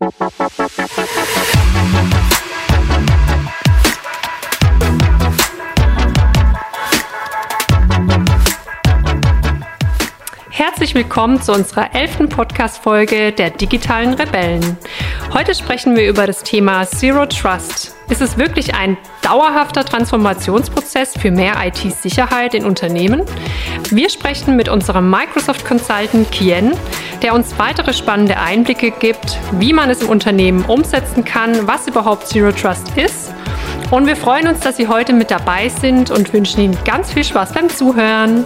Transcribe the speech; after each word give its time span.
Thank 0.00 0.18
you. 2.04 2.13
Willkommen 10.94 11.42
zu 11.42 11.52
unserer 11.52 11.92
elften 11.92 12.28
Podcast-Folge 12.28 13.32
der 13.32 13.50
digitalen 13.50 14.14
Rebellen. 14.14 14.76
Heute 15.32 15.52
sprechen 15.52 15.96
wir 15.96 16.08
über 16.08 16.28
das 16.28 16.44
Thema 16.44 16.86
Zero 16.86 17.26
Trust. 17.26 17.96
Ist 18.10 18.20
es 18.20 18.38
wirklich 18.38 18.76
ein 18.76 18.96
dauerhafter 19.20 19.84
Transformationsprozess 19.84 21.14
für 21.18 21.32
mehr 21.32 21.54
IT-Sicherheit 21.64 22.54
in 22.54 22.64
Unternehmen? 22.64 23.22
Wir 23.90 24.08
sprechen 24.08 24.54
mit 24.54 24.68
unserem 24.68 25.10
Microsoft 25.10 25.66
Consultant 25.66 26.30
Kien, 26.30 26.70
der 27.22 27.34
uns 27.34 27.58
weitere 27.58 27.92
spannende 27.92 28.36
Einblicke 28.36 28.92
gibt, 28.92 29.36
wie 29.58 29.72
man 29.72 29.90
es 29.90 30.00
im 30.00 30.10
Unternehmen 30.10 30.64
umsetzen 30.64 31.24
kann, 31.24 31.66
was 31.66 31.88
überhaupt 31.88 32.28
Zero 32.28 32.52
Trust 32.52 32.96
ist. 32.96 33.34
Und 33.90 34.06
wir 34.06 34.14
freuen 34.14 34.46
uns, 34.46 34.60
dass 34.60 34.76
Sie 34.76 34.86
heute 34.86 35.12
mit 35.12 35.32
dabei 35.32 35.68
sind 35.68 36.12
und 36.12 36.32
wünschen 36.32 36.60
Ihnen 36.60 36.78
ganz 36.84 37.12
viel 37.12 37.24
Spaß 37.24 37.52
beim 37.52 37.68
Zuhören. 37.68 38.44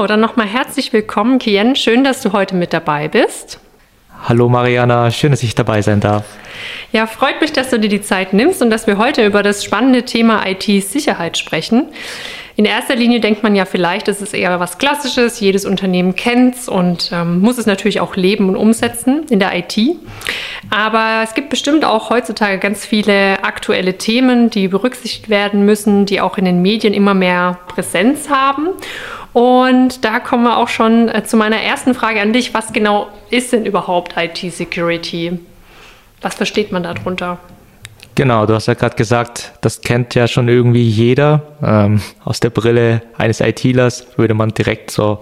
So, 0.00 0.06
dann 0.06 0.20
nochmal 0.20 0.46
herzlich 0.46 0.94
willkommen, 0.94 1.38
Kien. 1.38 1.76
Schön, 1.76 2.04
dass 2.04 2.22
du 2.22 2.32
heute 2.32 2.54
mit 2.54 2.72
dabei 2.72 3.06
bist. 3.06 3.60
Hallo 4.26 4.48
Mariana, 4.48 5.10
schön, 5.10 5.30
dass 5.30 5.42
ich 5.42 5.54
dabei 5.54 5.82
sein 5.82 6.00
darf. 6.00 6.24
Ja, 6.90 7.06
freut 7.06 7.42
mich, 7.42 7.52
dass 7.52 7.68
du 7.68 7.78
dir 7.78 7.90
die 7.90 8.00
Zeit 8.00 8.32
nimmst 8.32 8.62
und 8.62 8.70
dass 8.70 8.86
wir 8.86 8.96
heute 8.96 9.26
über 9.26 9.42
das 9.42 9.62
spannende 9.62 10.06
Thema 10.06 10.46
IT-Sicherheit 10.46 11.36
sprechen. 11.36 11.88
In 12.56 12.64
erster 12.64 12.96
Linie 12.96 13.20
denkt 13.20 13.42
man 13.42 13.54
ja 13.54 13.66
vielleicht, 13.66 14.08
es 14.08 14.22
ist 14.22 14.32
eher 14.32 14.58
was 14.58 14.78
Klassisches, 14.78 15.38
jedes 15.38 15.66
Unternehmen 15.66 16.14
kennt 16.16 16.56
es 16.56 16.68
und 16.68 17.10
ähm, 17.12 17.40
muss 17.40 17.58
es 17.58 17.66
natürlich 17.66 18.00
auch 18.00 18.16
leben 18.16 18.48
und 18.48 18.56
umsetzen 18.56 19.26
in 19.28 19.38
der 19.38 19.54
IT. 19.54 19.78
Aber 20.70 21.22
es 21.24 21.34
gibt 21.34 21.50
bestimmt 21.50 21.84
auch 21.84 22.08
heutzutage 22.08 22.58
ganz 22.58 22.86
viele 22.86 23.44
aktuelle 23.44 23.98
Themen, 23.98 24.48
die 24.50 24.68
berücksichtigt 24.68 25.28
werden 25.28 25.64
müssen, 25.66 26.06
die 26.06 26.22
auch 26.22 26.38
in 26.38 26.46
den 26.46 26.62
Medien 26.62 26.94
immer 26.94 27.14
mehr 27.14 27.58
Präsenz 27.68 28.30
haben. 28.30 28.68
Und 29.32 30.04
da 30.04 30.18
kommen 30.18 30.42
wir 30.44 30.56
auch 30.58 30.68
schon 30.68 31.08
äh, 31.08 31.24
zu 31.24 31.36
meiner 31.36 31.58
ersten 31.58 31.94
Frage 31.94 32.20
an 32.20 32.32
dich. 32.32 32.52
Was 32.54 32.72
genau 32.72 33.08
ist 33.30 33.52
denn 33.52 33.64
überhaupt 33.64 34.14
IT-Security? 34.16 35.38
Was 36.20 36.34
versteht 36.34 36.72
man 36.72 36.82
darunter? 36.82 37.38
Genau, 38.16 38.44
du 38.44 38.54
hast 38.54 38.66
ja 38.66 38.74
gerade 38.74 38.96
gesagt, 38.96 39.52
das 39.60 39.80
kennt 39.80 40.14
ja 40.14 40.26
schon 40.26 40.48
irgendwie 40.48 40.86
jeder. 40.86 41.42
Ähm, 41.62 42.02
aus 42.24 42.40
der 42.40 42.50
Brille 42.50 43.02
eines 43.16 43.40
ITlers 43.40 44.06
würde 44.16 44.34
man 44.34 44.50
direkt 44.50 44.90
so 44.90 45.20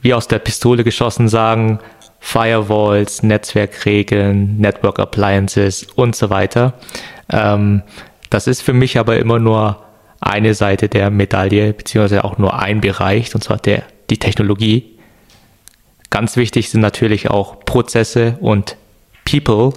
wie 0.00 0.14
aus 0.14 0.26
der 0.26 0.38
Pistole 0.38 0.84
geschossen 0.84 1.28
sagen, 1.28 1.78
Firewalls, 2.18 3.22
Netzwerkregeln, 3.22 4.58
Network 4.58 4.98
Appliances 4.98 5.84
und 5.94 6.16
so 6.16 6.30
weiter. 6.30 6.72
Ähm, 7.30 7.82
das 8.30 8.46
ist 8.46 8.62
für 8.62 8.72
mich 8.72 8.98
aber 8.98 9.18
immer 9.18 9.38
nur 9.38 9.83
eine 10.24 10.54
Seite 10.54 10.88
der 10.88 11.10
Medaille, 11.10 11.72
beziehungsweise 11.72 12.24
auch 12.24 12.38
nur 12.38 12.58
ein 12.58 12.80
Bereich, 12.80 13.34
und 13.34 13.42
zwar 13.42 13.58
der, 13.58 13.82
die 14.10 14.18
Technologie. 14.18 14.98
Ganz 16.10 16.36
wichtig 16.36 16.70
sind 16.70 16.80
natürlich 16.80 17.30
auch 17.30 17.60
Prozesse 17.64 18.38
und 18.40 18.76
People. 19.24 19.72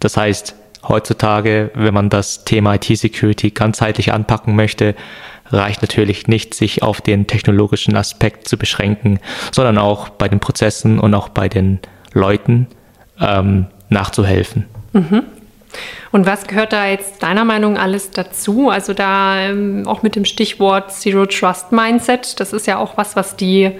Das 0.00 0.16
heißt, 0.16 0.54
heutzutage, 0.86 1.70
wenn 1.74 1.94
man 1.94 2.10
das 2.10 2.44
Thema 2.44 2.74
IT-Security 2.74 3.50
ganzheitlich 3.50 4.12
anpacken 4.12 4.56
möchte, 4.56 4.94
reicht 5.50 5.82
natürlich 5.82 6.26
nicht, 6.26 6.54
sich 6.54 6.82
auf 6.82 7.00
den 7.00 7.26
technologischen 7.26 7.96
Aspekt 7.96 8.48
zu 8.48 8.56
beschränken, 8.56 9.18
sondern 9.52 9.78
auch 9.78 10.08
bei 10.08 10.28
den 10.28 10.40
Prozessen 10.40 10.98
und 10.98 11.14
auch 11.14 11.28
bei 11.28 11.48
den 11.48 11.80
Leuten 12.12 12.66
ähm, 13.20 13.66
nachzuhelfen. 13.88 14.66
Mhm. 14.92 15.24
Und 16.10 16.26
was 16.26 16.46
gehört 16.46 16.72
da 16.72 16.86
jetzt 16.86 17.22
deiner 17.22 17.44
Meinung 17.44 17.76
alles 17.76 18.10
dazu? 18.10 18.70
Also 18.70 18.94
da 18.94 19.40
ähm, 19.40 19.86
auch 19.86 20.02
mit 20.02 20.16
dem 20.16 20.24
Stichwort 20.24 20.92
Zero 20.92 21.26
Trust 21.26 21.72
Mindset, 21.72 22.40
das 22.40 22.52
ist 22.52 22.66
ja 22.66 22.78
auch 22.78 22.96
was, 22.96 23.16
was 23.16 23.36
die, 23.36 23.72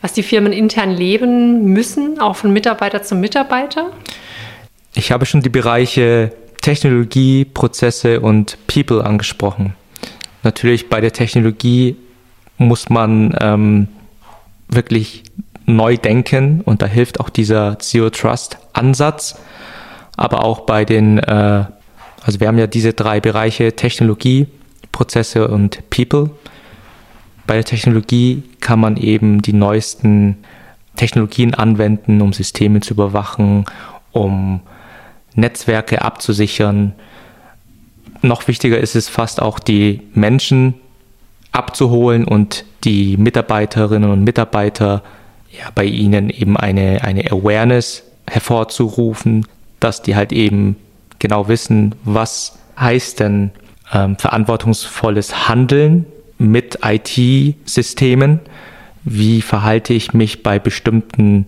was 0.00 0.12
die 0.12 0.22
Firmen 0.22 0.52
intern 0.52 0.90
leben 0.90 1.64
müssen, 1.64 2.18
auch 2.18 2.36
von 2.36 2.52
Mitarbeiter 2.52 3.02
zu 3.02 3.14
Mitarbeiter. 3.14 3.92
Ich 4.94 5.12
habe 5.12 5.26
schon 5.26 5.42
die 5.42 5.50
Bereiche 5.50 6.32
Technologie, 6.62 7.44
Prozesse 7.44 8.20
und 8.20 8.56
People 8.66 9.04
angesprochen. 9.04 9.74
Natürlich 10.42 10.88
bei 10.88 11.00
der 11.00 11.12
Technologie 11.12 11.96
muss 12.58 12.88
man 12.88 13.36
ähm, 13.40 13.88
wirklich 14.68 15.24
neu 15.66 15.96
denken 15.96 16.62
und 16.62 16.80
da 16.82 16.86
hilft 16.86 17.20
auch 17.20 17.28
dieser 17.28 17.78
Zero 17.78 18.10
Trust 18.10 18.58
Ansatz 18.72 19.38
aber 20.16 20.44
auch 20.44 20.60
bei 20.60 20.84
den, 20.84 21.18
äh, 21.18 21.64
also 22.22 22.40
wir 22.40 22.48
haben 22.48 22.58
ja 22.58 22.66
diese 22.66 22.92
drei 22.92 23.20
Bereiche 23.20 23.74
Technologie, 23.74 24.46
Prozesse 24.92 25.48
und 25.48 25.88
People. 25.90 26.30
Bei 27.46 27.54
der 27.54 27.64
Technologie 27.64 28.42
kann 28.60 28.80
man 28.80 28.96
eben 28.96 29.42
die 29.42 29.52
neuesten 29.52 30.38
Technologien 30.96 31.54
anwenden, 31.54 32.20
um 32.22 32.32
Systeme 32.32 32.80
zu 32.80 32.94
überwachen, 32.94 33.66
um 34.12 34.60
Netzwerke 35.34 36.02
abzusichern. 36.02 36.94
Noch 38.22 38.48
wichtiger 38.48 38.78
ist 38.78 38.96
es 38.96 39.08
fast 39.08 39.40
auch, 39.40 39.58
die 39.58 40.00
Menschen 40.14 40.74
abzuholen 41.52 42.24
und 42.24 42.64
die 42.84 43.16
Mitarbeiterinnen 43.16 44.10
und 44.10 44.24
Mitarbeiter 44.24 45.02
ja, 45.50 45.70
bei 45.74 45.84
ihnen 45.84 46.30
eben 46.30 46.56
eine, 46.56 47.02
eine 47.02 47.30
Awareness 47.30 48.02
hervorzurufen, 48.26 49.46
dass 49.80 50.02
die 50.02 50.16
halt 50.16 50.32
eben 50.32 50.76
genau 51.18 51.48
wissen, 51.48 51.94
was 52.04 52.58
heißt 52.78 53.20
denn 53.20 53.50
ähm, 53.92 54.16
verantwortungsvolles 54.16 55.48
Handeln 55.48 56.06
mit 56.38 56.80
IT-Systemen, 56.82 58.40
wie 59.04 59.40
verhalte 59.40 59.94
ich 59.94 60.12
mich 60.12 60.42
bei 60.42 60.58
bestimmten 60.58 61.46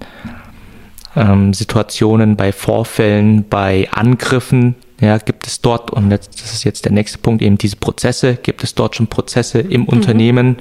ähm, 1.17 1.53
Situationen, 1.53 2.37
bei 2.37 2.53
Vorfällen, 2.53 3.49
bei 3.49 3.89
Angriffen. 3.91 4.77
Ja, 5.01 5.19
gibt 5.19 5.47
es 5.47 5.61
dort, 5.61 5.91
und 5.91 6.11
das 6.11 6.29
ist 6.37 6.65
jetzt 6.65 6.85
der 6.85 6.93
nächste 6.93 7.19
Punkt, 7.19 7.43
eben 7.43 7.59
diese 7.59 7.77
Prozesse, 7.77 8.37
gibt 8.37 8.65
es 8.65 8.75
dort 8.75 8.97
schon 8.97 9.07
Prozesse 9.07 9.61
im 9.61 9.83
mhm. 9.83 9.89
Unternehmen, 9.89 10.57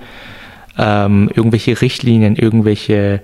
ähm, 0.78 1.30
irgendwelche 1.34 1.82
Richtlinien, 1.82 2.36
irgendwelche 2.36 3.22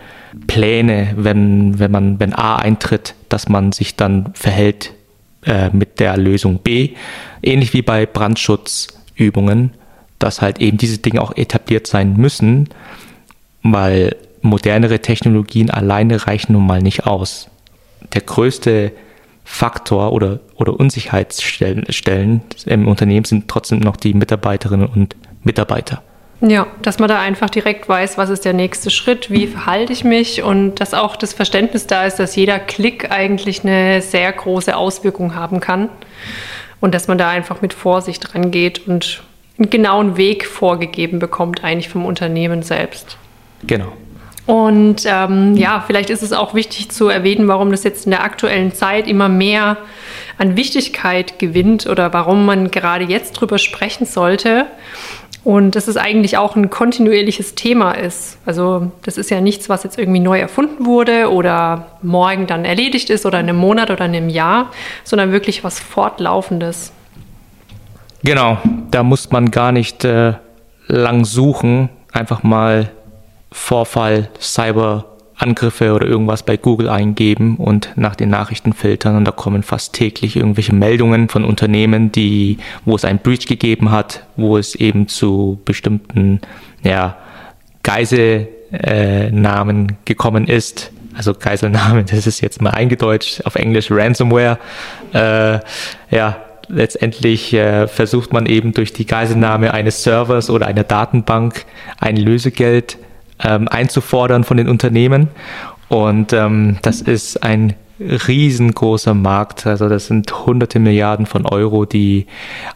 Pläne, 0.47 1.13
wenn, 1.15 1.77
wenn 1.79 1.91
man, 1.91 2.19
wenn 2.19 2.33
A 2.33 2.55
eintritt, 2.55 3.15
dass 3.29 3.49
man 3.49 3.71
sich 3.71 3.95
dann 3.95 4.33
verhält 4.33 4.93
äh, 5.45 5.69
mit 5.71 5.99
der 5.99 6.17
Lösung 6.17 6.59
B. 6.59 6.91
Ähnlich 7.41 7.73
wie 7.73 7.81
bei 7.81 8.05
Brandschutzübungen, 8.05 9.71
dass 10.19 10.41
halt 10.41 10.59
eben 10.59 10.77
diese 10.77 10.97
Dinge 10.97 11.21
auch 11.21 11.35
etabliert 11.35 11.85
sein 11.85 12.15
müssen, 12.17 12.69
weil 13.61 14.15
modernere 14.41 14.99
Technologien 14.99 15.69
alleine 15.69 16.27
reichen 16.27 16.53
nun 16.53 16.65
mal 16.65 16.81
nicht 16.81 17.05
aus. 17.05 17.49
Der 18.13 18.21
größte 18.21 18.91
Faktor 19.45 20.13
oder, 20.13 20.39
oder 20.55 20.79
Unsicherheitsstellen 20.79 22.41
im 22.65 22.87
Unternehmen 22.87 23.25
sind 23.25 23.47
trotzdem 23.47 23.79
noch 23.79 23.97
die 23.97 24.13
Mitarbeiterinnen 24.13 24.87
und 24.87 25.15
Mitarbeiter. 25.43 26.01
Ja, 26.45 26.67
dass 26.81 26.99
man 26.99 27.07
da 27.07 27.21
einfach 27.21 27.49
direkt 27.49 27.87
weiß, 27.87 28.17
was 28.17 28.29
ist 28.29 28.43
der 28.43 28.51
nächste 28.51 28.89
Schritt, 28.89 29.31
wie 29.31 29.47
verhalte 29.47 29.93
ich 29.93 30.03
mich 30.03 30.43
und 30.43 30.75
dass 30.75 30.93
auch 30.93 31.15
das 31.15 31.31
Verständnis 31.31 31.87
da 31.87 32.03
ist, 32.03 32.19
dass 32.19 32.35
jeder 32.35 32.59
Klick 32.59 33.09
eigentlich 33.11 33.63
eine 33.63 34.01
sehr 34.01 34.29
große 34.29 34.75
Auswirkung 34.75 35.35
haben 35.35 35.61
kann 35.61 35.87
und 36.81 36.93
dass 36.93 37.07
man 37.07 37.17
da 37.17 37.29
einfach 37.29 37.61
mit 37.61 37.73
Vorsicht 37.73 38.35
rangeht 38.35 38.85
und 38.87 39.23
einen 39.57 39.69
genauen 39.69 40.17
Weg 40.17 40.45
vorgegeben 40.45 41.19
bekommt, 41.19 41.63
eigentlich 41.63 41.87
vom 41.87 42.05
Unternehmen 42.05 42.61
selbst. 42.61 43.17
Genau. 43.65 43.93
Und 44.45 45.03
ähm, 45.05 45.55
ja, 45.55 45.81
vielleicht 45.87 46.09
ist 46.09 46.23
es 46.23 46.33
auch 46.33 46.53
wichtig 46.53 46.91
zu 46.91 47.07
erwähnen, 47.07 47.47
warum 47.47 47.71
das 47.71 47.85
jetzt 47.85 48.03
in 48.03 48.11
der 48.11 48.25
aktuellen 48.25 48.73
Zeit 48.73 49.07
immer 49.07 49.29
mehr 49.29 49.77
an 50.37 50.57
Wichtigkeit 50.57 51.39
gewinnt 51.39 51.87
oder 51.87 52.11
warum 52.11 52.45
man 52.45 52.69
gerade 52.69 53.05
jetzt 53.05 53.31
drüber 53.33 53.57
sprechen 53.57 54.05
sollte. 54.05 54.65
Und 55.43 55.75
dass 55.75 55.89
es 55.89 55.97
eigentlich 55.97 56.37
auch 56.37 56.55
ein 56.55 56.69
kontinuierliches 56.69 57.55
Thema 57.55 57.91
ist. 57.91 58.37
Also 58.45 58.91
das 59.03 59.17
ist 59.17 59.29
ja 59.29 59.41
nichts, 59.41 59.67
was 59.67 59.83
jetzt 59.83 59.99
irgendwie 59.99 60.21
neu 60.21 60.39
erfunden 60.39 60.85
wurde 60.85 61.29
oder 61.29 61.87
morgen 62.01 62.47
dann 62.47 62.63
erledigt 62.63 63.09
ist 63.09 63.25
oder 63.25 63.41
in 63.41 63.49
einem 63.49 63.57
Monat 63.57 63.91
oder 63.91 64.05
in 64.05 64.15
einem 64.15 64.29
Jahr, 64.29 64.71
sondern 65.03 65.33
wirklich 65.33 65.63
was 65.63 65.81
Fortlaufendes. 65.81 66.93
Genau, 68.23 68.57
da 68.89 69.03
muss 69.03 69.31
man 69.31 69.51
gar 69.51 69.73
nicht 69.73 70.05
äh, 70.05 70.35
lang 70.87 71.25
suchen, 71.25 71.89
einfach 72.13 72.43
mal 72.43 72.89
Vorfall, 73.51 74.29
Cyberangriffe 75.43 75.93
oder 75.93 76.07
irgendwas 76.07 76.43
bei 76.43 76.57
Google 76.57 76.89
eingeben 76.89 77.57
und 77.57 77.91
nach 77.95 78.15
den 78.15 78.29
Nachrichten 78.29 78.73
filtern 78.73 79.17
und 79.17 79.25
da 79.25 79.31
kommen 79.31 79.63
fast 79.63 79.93
täglich 79.93 80.35
irgendwelche 80.35 80.73
Meldungen 80.73 81.29
von 81.29 81.43
Unternehmen, 81.43 82.11
die, 82.11 82.57
wo 82.85 82.95
es 82.95 83.05
ein 83.05 83.19
Breach 83.19 83.45
gegeben 83.45 83.91
hat, 83.91 84.25
wo 84.35 84.57
es 84.57 84.75
eben 84.75 85.07
zu 85.07 85.59
bestimmten, 85.65 86.41
ja, 86.83 87.17
Geiselnamen 87.83 89.89
äh, 89.89 89.93
gekommen 90.05 90.47
ist. 90.47 90.91
Also 91.15 91.33
Geiselnamen, 91.33 92.05
das 92.09 92.25
ist 92.25 92.41
jetzt 92.41 92.61
mal 92.61 92.71
eingedeutscht 92.71 93.45
auf 93.45 93.55
Englisch 93.55 93.91
Ransomware. 93.91 94.57
Äh, 95.13 95.59
ja, 96.15 96.37
letztendlich 96.69 97.53
äh, 97.53 97.87
versucht 97.87 98.31
man 98.31 98.45
eben 98.45 98.73
durch 98.73 98.93
die 98.93 99.05
Geiselnahme 99.05 99.73
eines 99.73 100.03
Servers 100.03 100.49
oder 100.49 100.67
einer 100.67 100.85
Datenbank 100.85 101.65
ein 101.99 102.15
Lösegeld 102.15 102.97
ähm, 103.43 103.67
einzufordern 103.67 104.43
von 104.43 104.57
den 104.57 104.69
Unternehmen. 104.69 105.27
Und 105.89 106.33
ähm, 106.33 106.77
das 106.81 107.01
ist 107.01 107.43
ein 107.43 107.75
riesengroßer 107.99 109.13
Markt. 109.13 109.67
Also 109.67 109.87
das 109.89 110.07
sind 110.07 110.45
hunderte 110.45 110.79
Milliarden 110.79 111.25
von 111.25 111.45
Euro, 111.45 111.85
die 111.85 112.27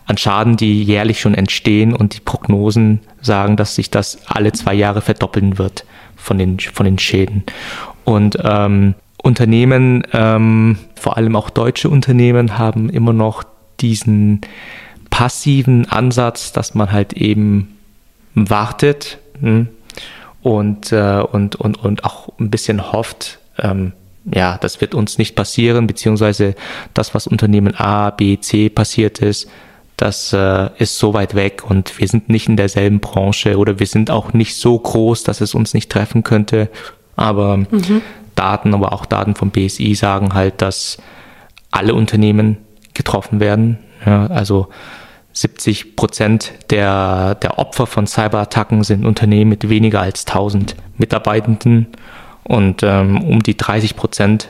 an 0.06 0.18
Schaden, 0.18 0.58
die 0.58 0.84
jährlich 0.84 1.20
schon 1.20 1.34
entstehen. 1.34 1.94
Und 1.94 2.16
die 2.16 2.20
Prognosen 2.20 3.00
sagen, 3.22 3.56
dass 3.56 3.76
sich 3.76 3.90
das 3.90 4.20
alle 4.28 4.52
zwei 4.52 4.74
Jahre 4.74 5.02
verdoppeln 5.02 5.58
wird 5.58 5.86
von 6.16 6.38
den, 6.38 6.60
von 6.60 6.86
den 6.86 7.00
Schäden. 7.00 7.44
Und 8.04 8.38
ähm, 8.44 8.96
Unternehmen, 9.22 10.04
ähm, 10.14 10.78
vor 10.96 11.18
allem 11.18 11.36
auch 11.36 11.50
deutsche 11.50 11.90
Unternehmen, 11.90 12.58
haben 12.58 12.90
immer 12.90 13.14
noch 13.14 13.44
diesen 13.80 14.42
passiven 15.10 15.90
Ansatz, 15.90 16.52
dass 16.52 16.76
man 16.76 16.92
halt 16.92 17.14
eben 17.14 17.78
wartet 18.36 19.18
hm, 19.40 19.68
und, 20.56 20.92
äh, 20.92 21.20
und, 21.20 21.56
und, 21.56 21.84
und 21.84 22.04
auch 22.04 22.30
ein 22.40 22.50
bisschen 22.50 22.92
hofft, 22.92 23.40
ähm, 23.60 23.94
ja, 24.34 24.58
das 24.60 24.82
wird 24.82 24.94
uns 24.94 25.18
nicht 25.18 25.36
passieren, 25.36 25.88
beziehungsweise 25.88 26.56
das, 26.94 27.16
was 27.16 27.28
Unternehmen 27.28 27.76
A, 27.76 28.10
B, 28.10 28.40
C 28.40 28.70
passiert 28.70 29.20
ist, 29.20 29.50
das 29.96 30.32
äh, 30.34 30.70
ist 30.78 31.00
so 31.00 31.14
weit 31.14 31.34
weg 31.34 31.64
und 31.68 32.00
wir 32.00 32.08
sind 32.08 32.30
nicht 32.30 32.48
in 32.48 32.56
derselben 32.56 33.00
Branche 33.00 33.58
oder 33.58 33.80
wir 33.80 33.88
sind 33.88 34.12
auch 34.12 34.34
nicht 34.34 34.56
so 34.56 34.78
groß, 34.78 35.24
dass 35.24 35.42
es 35.42 35.56
uns 35.56 35.74
nicht 35.74 35.92
treffen 35.92 36.24
könnte. 36.24 36.70
Aber 37.16 37.58
mhm. 37.58 38.02
Daten, 38.36 38.76
aber 38.76 38.94
auch 38.94 39.06
Daten 39.06 39.34
vom 39.34 39.50
BSI 39.50 39.96
sagen 39.96 40.36
halt, 40.36 40.62
dass 40.62 40.98
alle 41.72 41.96
Unternehmen 41.96 42.58
getroffen 42.94 43.40
werden. 43.40 43.80
Ja, 44.06 44.28
also 44.28 44.68
70 45.42 45.96
Prozent 45.96 46.54
der, 46.72 47.36
der 47.36 47.60
Opfer 47.60 47.86
von 47.86 48.08
Cyberattacken 48.08 48.84
sind 48.84 49.06
Unternehmen 49.06 49.50
mit 49.50 49.70
weniger 49.70 50.02
als 50.02 50.26
1000 50.26 50.76
Mitarbeitenden 50.98 51.88
und 52.44 52.82
ähm, 52.82 53.24
um 53.24 53.44
die 53.44 53.56
30 53.56 53.96
Prozent 53.96 54.50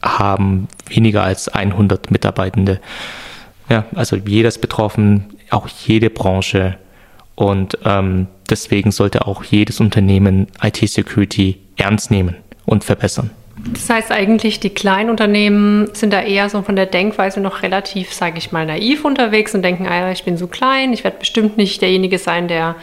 haben 0.00 0.68
weniger 0.86 1.24
als 1.24 1.48
100 1.48 2.12
Mitarbeitende. 2.12 2.80
Ja, 3.68 3.84
also 3.94 4.16
ist 4.16 4.60
betroffen, 4.60 5.26
auch 5.50 5.66
jede 5.66 6.08
Branche. 6.08 6.76
Und 7.34 7.78
ähm, 7.84 8.28
deswegen 8.48 8.92
sollte 8.92 9.26
auch 9.26 9.42
jedes 9.42 9.80
Unternehmen 9.80 10.46
IT-Security 10.62 11.58
ernst 11.76 12.10
nehmen 12.10 12.36
und 12.64 12.84
verbessern. 12.84 13.30
Das 13.72 13.90
heißt 13.90 14.12
eigentlich, 14.12 14.60
die 14.60 14.70
kleinen 14.70 15.10
Unternehmen 15.10 15.88
sind 15.92 16.12
da 16.12 16.22
eher 16.22 16.48
so 16.48 16.62
von 16.62 16.76
der 16.76 16.86
Denkweise 16.86 17.40
noch 17.40 17.62
relativ, 17.62 18.12
sage 18.12 18.38
ich 18.38 18.52
mal, 18.52 18.64
naiv 18.64 19.04
unterwegs 19.04 19.54
und 19.54 19.62
denken, 19.62 19.86
ah, 19.86 20.12
ich 20.12 20.24
bin 20.24 20.36
so 20.36 20.46
klein, 20.46 20.92
ich 20.92 21.02
werde 21.02 21.18
bestimmt 21.18 21.56
nicht 21.56 21.82
derjenige 21.82 22.18
sein, 22.18 22.46
der 22.46 22.76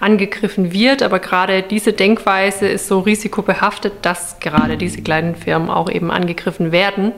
angegriffen 0.00 0.72
wird. 0.72 1.02
Aber 1.02 1.18
gerade 1.18 1.62
diese 1.62 1.92
Denkweise 1.92 2.66
ist 2.66 2.88
so 2.88 3.00
risikobehaftet, 3.00 3.92
dass 4.02 4.40
gerade 4.40 4.76
diese 4.76 5.02
kleinen 5.02 5.34
Firmen 5.34 5.68
auch 5.68 5.90
eben 5.90 6.10
angegriffen 6.10 6.72
werden. 6.72 7.12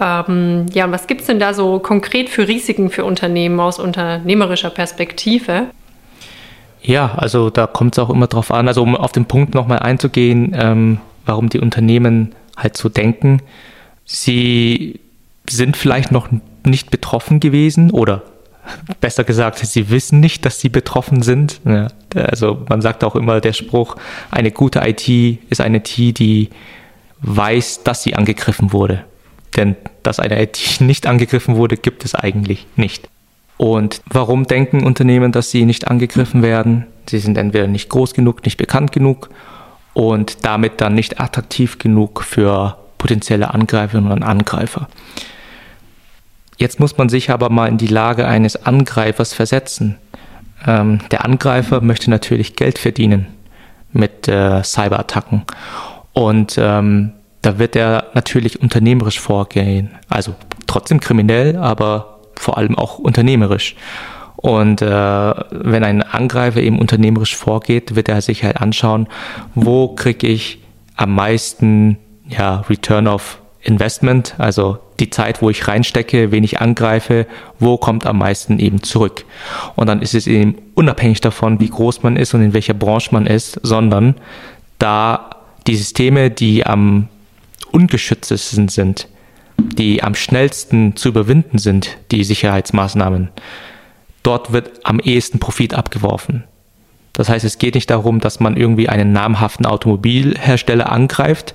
Ähm, 0.00 0.66
ja, 0.72 0.84
und 0.84 0.92
was 0.92 1.06
gibt 1.06 1.22
es 1.22 1.26
denn 1.28 1.38
da 1.38 1.54
so 1.54 1.78
konkret 1.78 2.28
für 2.28 2.46
Risiken 2.46 2.90
für 2.90 3.04
Unternehmen 3.04 3.58
aus 3.58 3.78
unternehmerischer 3.78 4.70
Perspektive? 4.70 5.68
Ja, 6.82 7.14
also 7.16 7.48
da 7.48 7.66
kommt 7.66 7.96
es 7.96 7.98
auch 7.98 8.10
immer 8.10 8.26
drauf 8.26 8.50
an. 8.50 8.68
Also 8.68 8.82
um 8.82 8.96
auf 8.96 9.12
den 9.12 9.24
Punkt 9.24 9.54
nochmal 9.54 9.78
einzugehen, 9.78 10.54
ähm, 10.58 10.98
warum 11.26 11.48
die 11.48 11.60
Unternehmen 11.60 12.34
halt 12.56 12.76
so 12.76 12.88
denken. 12.88 13.40
Sie 14.04 15.00
sind 15.48 15.76
vielleicht 15.76 16.12
noch 16.12 16.28
nicht 16.64 16.90
betroffen 16.90 17.40
gewesen 17.40 17.90
oder 17.90 18.22
besser 19.00 19.24
gesagt, 19.24 19.58
sie 19.58 19.90
wissen 19.90 20.20
nicht, 20.20 20.44
dass 20.44 20.60
sie 20.60 20.68
betroffen 20.68 21.22
sind. 21.22 21.60
Ja, 21.64 21.88
also 22.14 22.64
man 22.68 22.80
sagt 22.80 23.04
auch 23.04 23.16
immer 23.16 23.40
der 23.40 23.52
Spruch, 23.52 23.96
eine 24.30 24.50
gute 24.50 24.80
IT 24.80 25.08
ist 25.50 25.60
eine 25.60 25.78
IT, 25.78 26.18
die 26.18 26.50
weiß, 27.20 27.82
dass 27.84 28.02
sie 28.02 28.14
angegriffen 28.14 28.72
wurde. 28.72 29.04
Denn 29.56 29.76
dass 30.02 30.20
eine 30.20 30.40
IT 30.42 30.76
nicht 30.80 31.06
angegriffen 31.06 31.56
wurde, 31.56 31.76
gibt 31.76 32.04
es 32.04 32.14
eigentlich 32.14 32.66
nicht. 32.76 33.08
Und 33.56 34.00
warum 34.06 34.46
denken 34.46 34.84
Unternehmen, 34.84 35.30
dass 35.30 35.50
sie 35.50 35.64
nicht 35.64 35.86
angegriffen 35.86 36.42
werden? 36.42 36.86
Sie 37.08 37.18
sind 37.18 37.38
entweder 37.38 37.66
nicht 37.66 37.88
groß 37.88 38.14
genug, 38.14 38.44
nicht 38.44 38.56
bekannt 38.56 38.92
genug 38.92 39.30
und 39.94 40.44
damit 40.44 40.80
dann 40.80 40.94
nicht 40.94 41.20
attraktiv 41.20 41.78
genug 41.78 42.22
für 42.22 42.76
potenzielle 42.98 43.54
Angreiferinnen 43.54 44.12
und 44.12 44.22
Angreifer. 44.22 44.88
Jetzt 46.56 46.80
muss 46.80 46.96
man 46.98 47.08
sich 47.08 47.30
aber 47.30 47.50
mal 47.50 47.68
in 47.68 47.78
die 47.78 47.86
Lage 47.86 48.26
eines 48.26 48.64
Angreifers 48.64 49.32
versetzen. 49.32 49.96
Ähm, 50.66 51.00
der 51.10 51.24
Angreifer 51.24 51.80
möchte 51.80 52.10
natürlich 52.10 52.56
Geld 52.56 52.78
verdienen 52.78 53.26
mit 53.92 54.28
äh, 54.28 54.62
Cyberattacken. 54.62 55.42
Und 56.12 56.56
ähm, 56.58 57.12
da 57.42 57.58
wird 57.58 57.76
er 57.76 58.06
natürlich 58.14 58.62
unternehmerisch 58.62 59.20
vorgehen. 59.20 59.90
Also 60.08 60.34
trotzdem 60.66 61.00
kriminell, 61.00 61.56
aber 61.56 62.20
vor 62.36 62.56
allem 62.56 62.78
auch 62.78 62.98
unternehmerisch. 62.98 63.76
Und 64.44 64.82
äh, 64.82 64.86
wenn 64.86 65.84
ein 65.84 66.02
Angreifer 66.02 66.60
eben 66.60 66.78
unternehmerisch 66.78 67.34
vorgeht, 67.34 67.96
wird 67.96 68.10
er 68.10 68.20
sich 68.20 68.44
halt 68.44 68.58
anschauen, 68.60 69.06
wo 69.54 69.88
kriege 69.88 70.26
ich 70.26 70.58
am 70.96 71.14
meisten 71.14 71.96
ja, 72.28 72.62
Return 72.68 73.08
of 73.08 73.40
Investment, 73.62 74.34
also 74.36 74.80
die 75.00 75.08
Zeit, 75.08 75.40
wo 75.40 75.48
ich 75.48 75.66
reinstecke, 75.66 76.30
wen 76.30 76.44
ich 76.44 76.60
angreife, 76.60 77.26
wo 77.58 77.78
kommt 77.78 78.04
am 78.04 78.18
meisten 78.18 78.58
eben 78.58 78.82
zurück. 78.82 79.24
Und 79.76 79.86
dann 79.86 80.02
ist 80.02 80.12
es 80.12 80.26
eben 80.26 80.56
unabhängig 80.74 81.22
davon, 81.22 81.58
wie 81.58 81.70
groß 81.70 82.02
man 82.02 82.16
ist 82.16 82.34
und 82.34 82.42
in 82.42 82.52
welcher 82.52 82.74
Branche 82.74 83.12
man 83.12 83.26
ist, 83.26 83.58
sondern 83.62 84.14
da 84.78 85.30
die 85.66 85.76
Systeme, 85.76 86.30
die 86.30 86.66
am 86.66 87.08
ungeschütztesten 87.72 88.68
sind, 88.68 89.08
die 89.56 90.02
am 90.02 90.14
schnellsten 90.14 90.96
zu 90.96 91.08
überwinden 91.08 91.56
sind, 91.56 91.96
die 92.10 92.24
Sicherheitsmaßnahmen, 92.24 93.30
dort 94.24 94.52
wird 94.52 94.80
am 94.82 94.98
ehesten 94.98 95.38
Profit 95.38 95.74
abgeworfen. 95.74 96.44
Das 97.12 97.28
heißt, 97.28 97.44
es 97.44 97.58
geht 97.58 97.76
nicht 97.76 97.90
darum, 97.90 98.18
dass 98.18 98.40
man 98.40 98.56
irgendwie 98.56 98.88
einen 98.88 99.12
namhaften 99.12 99.66
Automobilhersteller 99.66 100.90
angreift, 100.90 101.54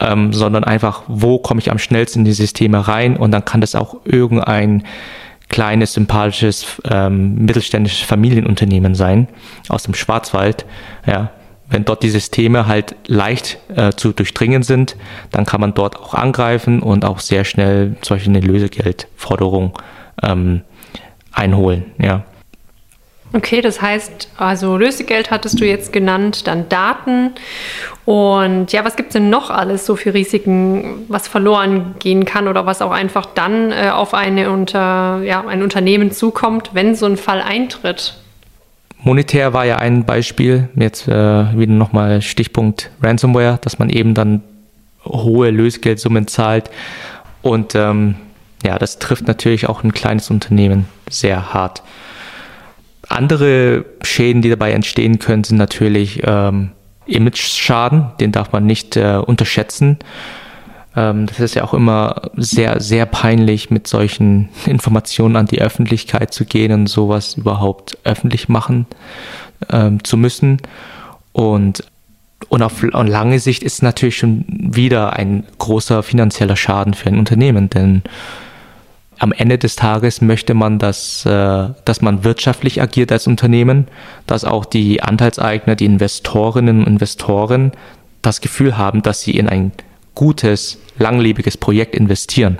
ähm, 0.00 0.32
sondern 0.32 0.64
einfach, 0.64 1.02
wo 1.06 1.38
komme 1.38 1.60
ich 1.60 1.70
am 1.70 1.78
schnellsten 1.78 2.20
in 2.20 2.24
die 2.24 2.32
Systeme 2.32 2.88
rein 2.88 3.16
und 3.16 3.30
dann 3.30 3.44
kann 3.44 3.60
das 3.60 3.74
auch 3.74 3.98
irgendein 4.04 4.84
kleines, 5.48 5.92
sympathisches, 5.92 6.80
ähm, 6.90 7.36
mittelständisches 7.44 8.00
Familienunternehmen 8.00 8.94
sein 8.94 9.28
aus 9.68 9.84
dem 9.84 9.94
Schwarzwald. 9.94 10.64
Ja, 11.06 11.30
wenn 11.68 11.84
dort 11.84 12.02
die 12.02 12.10
Systeme 12.10 12.66
halt 12.66 12.96
leicht 13.06 13.58
äh, 13.74 13.92
zu 13.92 14.12
durchdringen 14.12 14.62
sind, 14.62 14.96
dann 15.30 15.46
kann 15.46 15.60
man 15.60 15.74
dort 15.74 15.96
auch 15.96 16.14
angreifen 16.14 16.80
und 16.80 17.04
auch 17.04 17.18
sehr 17.18 17.44
schnell 17.44 17.96
solche 18.02 18.30
eine 18.30 18.40
Lösegeldforderung 18.40 19.78
ähm, 20.22 20.62
einholen, 21.36 21.84
ja. 21.98 22.24
Okay, 23.32 23.60
das 23.60 23.82
heißt, 23.82 24.30
also 24.38 24.76
Lösegeld 24.76 25.30
hattest 25.30 25.60
du 25.60 25.66
jetzt 25.66 25.92
genannt, 25.92 26.46
dann 26.46 26.68
Daten. 26.68 27.32
Und 28.04 28.72
ja, 28.72 28.84
was 28.84 28.96
gibt 28.96 29.10
es 29.10 29.12
denn 29.14 29.28
noch 29.30 29.50
alles 29.50 29.84
so 29.84 29.96
für 29.96 30.14
Risiken, 30.14 31.04
was 31.08 31.28
verloren 31.28 31.96
gehen 31.98 32.24
kann 32.24 32.48
oder 32.48 32.66
was 32.66 32.80
auch 32.80 32.92
einfach 32.92 33.26
dann 33.26 33.72
äh, 33.72 33.90
auf 33.92 34.14
eine 34.14 34.50
unter, 34.50 35.20
ja, 35.24 35.44
ein 35.46 35.62
Unternehmen 35.62 36.12
zukommt, 36.12 36.70
wenn 36.72 36.94
so 36.94 37.04
ein 37.06 37.16
Fall 37.16 37.42
eintritt? 37.42 38.16
Monetär 39.02 39.52
war 39.52 39.66
ja 39.66 39.76
ein 39.76 40.04
Beispiel, 40.06 40.68
jetzt 40.74 41.06
äh, 41.06 41.12
wieder 41.12 41.72
nochmal 41.72 42.22
Stichpunkt 42.22 42.90
Ransomware, 43.02 43.58
dass 43.60 43.78
man 43.78 43.90
eben 43.90 44.14
dann 44.14 44.42
hohe 45.04 45.50
Lösegeldsummen 45.50 46.26
zahlt 46.26 46.70
und 47.42 47.74
ähm, 47.74 48.16
ja, 48.64 48.78
das 48.78 48.98
trifft 48.98 49.26
natürlich 49.26 49.68
auch 49.68 49.84
ein 49.84 49.92
kleines 49.92 50.30
Unternehmen 50.30 50.86
sehr 51.08 51.52
hart. 51.52 51.82
Andere 53.08 53.84
Schäden, 54.02 54.42
die 54.42 54.50
dabei 54.50 54.72
entstehen 54.72 55.18
können, 55.18 55.44
sind 55.44 55.58
natürlich 55.58 56.22
ähm, 56.24 56.72
Image-Schaden, 57.06 58.08
den 58.18 58.32
darf 58.32 58.52
man 58.52 58.66
nicht 58.66 58.96
äh, 58.96 59.16
unterschätzen. 59.24 59.98
Ähm, 60.96 61.26
das 61.26 61.38
ist 61.38 61.54
ja 61.54 61.62
auch 61.62 61.74
immer 61.74 62.22
sehr, 62.36 62.80
sehr 62.80 63.06
peinlich, 63.06 63.70
mit 63.70 63.86
solchen 63.86 64.48
Informationen 64.66 65.36
an 65.36 65.46
die 65.46 65.60
Öffentlichkeit 65.60 66.32
zu 66.34 66.44
gehen 66.44 66.72
und 66.72 66.86
sowas 66.88 67.34
überhaupt 67.34 67.98
öffentlich 68.04 68.48
machen 68.48 68.86
ähm, 69.70 70.02
zu 70.02 70.16
müssen. 70.16 70.60
Und 71.32 71.84
und 72.48 72.62
auf 72.62 72.82
lange 72.82 73.38
Sicht 73.38 73.62
ist 73.62 73.82
natürlich 73.82 74.18
schon 74.18 74.44
wieder 74.48 75.14
ein 75.14 75.44
großer 75.58 76.02
finanzieller 76.02 76.56
Schaden 76.56 76.94
für 76.94 77.08
ein 77.08 77.18
Unternehmen, 77.18 77.70
denn 77.70 78.02
am 79.18 79.32
Ende 79.32 79.56
des 79.56 79.76
Tages 79.76 80.20
möchte 80.20 80.54
man, 80.54 80.78
dass, 80.78 81.24
äh, 81.24 81.68
dass 81.84 82.02
man 82.02 82.24
wirtschaftlich 82.24 82.82
agiert 82.82 83.10
als 83.12 83.26
Unternehmen, 83.26 83.88
dass 84.26 84.44
auch 84.44 84.66
die 84.66 85.02
Anteilseigner, 85.02 85.74
die 85.74 85.86
Investorinnen 85.86 86.80
und 86.80 86.86
Investoren 86.86 87.72
das 88.20 88.40
Gefühl 88.40 88.76
haben, 88.76 89.02
dass 89.02 89.22
sie 89.22 89.36
in 89.36 89.48
ein 89.48 89.72
gutes, 90.14 90.78
langlebiges 90.98 91.56
Projekt 91.56 91.94
investieren. 91.94 92.58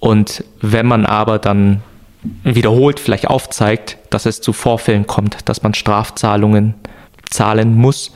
Und 0.00 0.44
wenn 0.60 0.86
man 0.86 1.06
aber 1.06 1.38
dann 1.38 1.82
wiederholt 2.42 3.00
vielleicht 3.00 3.28
aufzeigt, 3.28 3.98
dass 4.10 4.26
es 4.26 4.40
zu 4.40 4.52
Vorfällen 4.52 5.06
kommt, 5.06 5.48
dass 5.48 5.62
man 5.62 5.72
Strafzahlungen 5.72 6.74
zahlen 7.30 7.74
muss, 7.74 8.12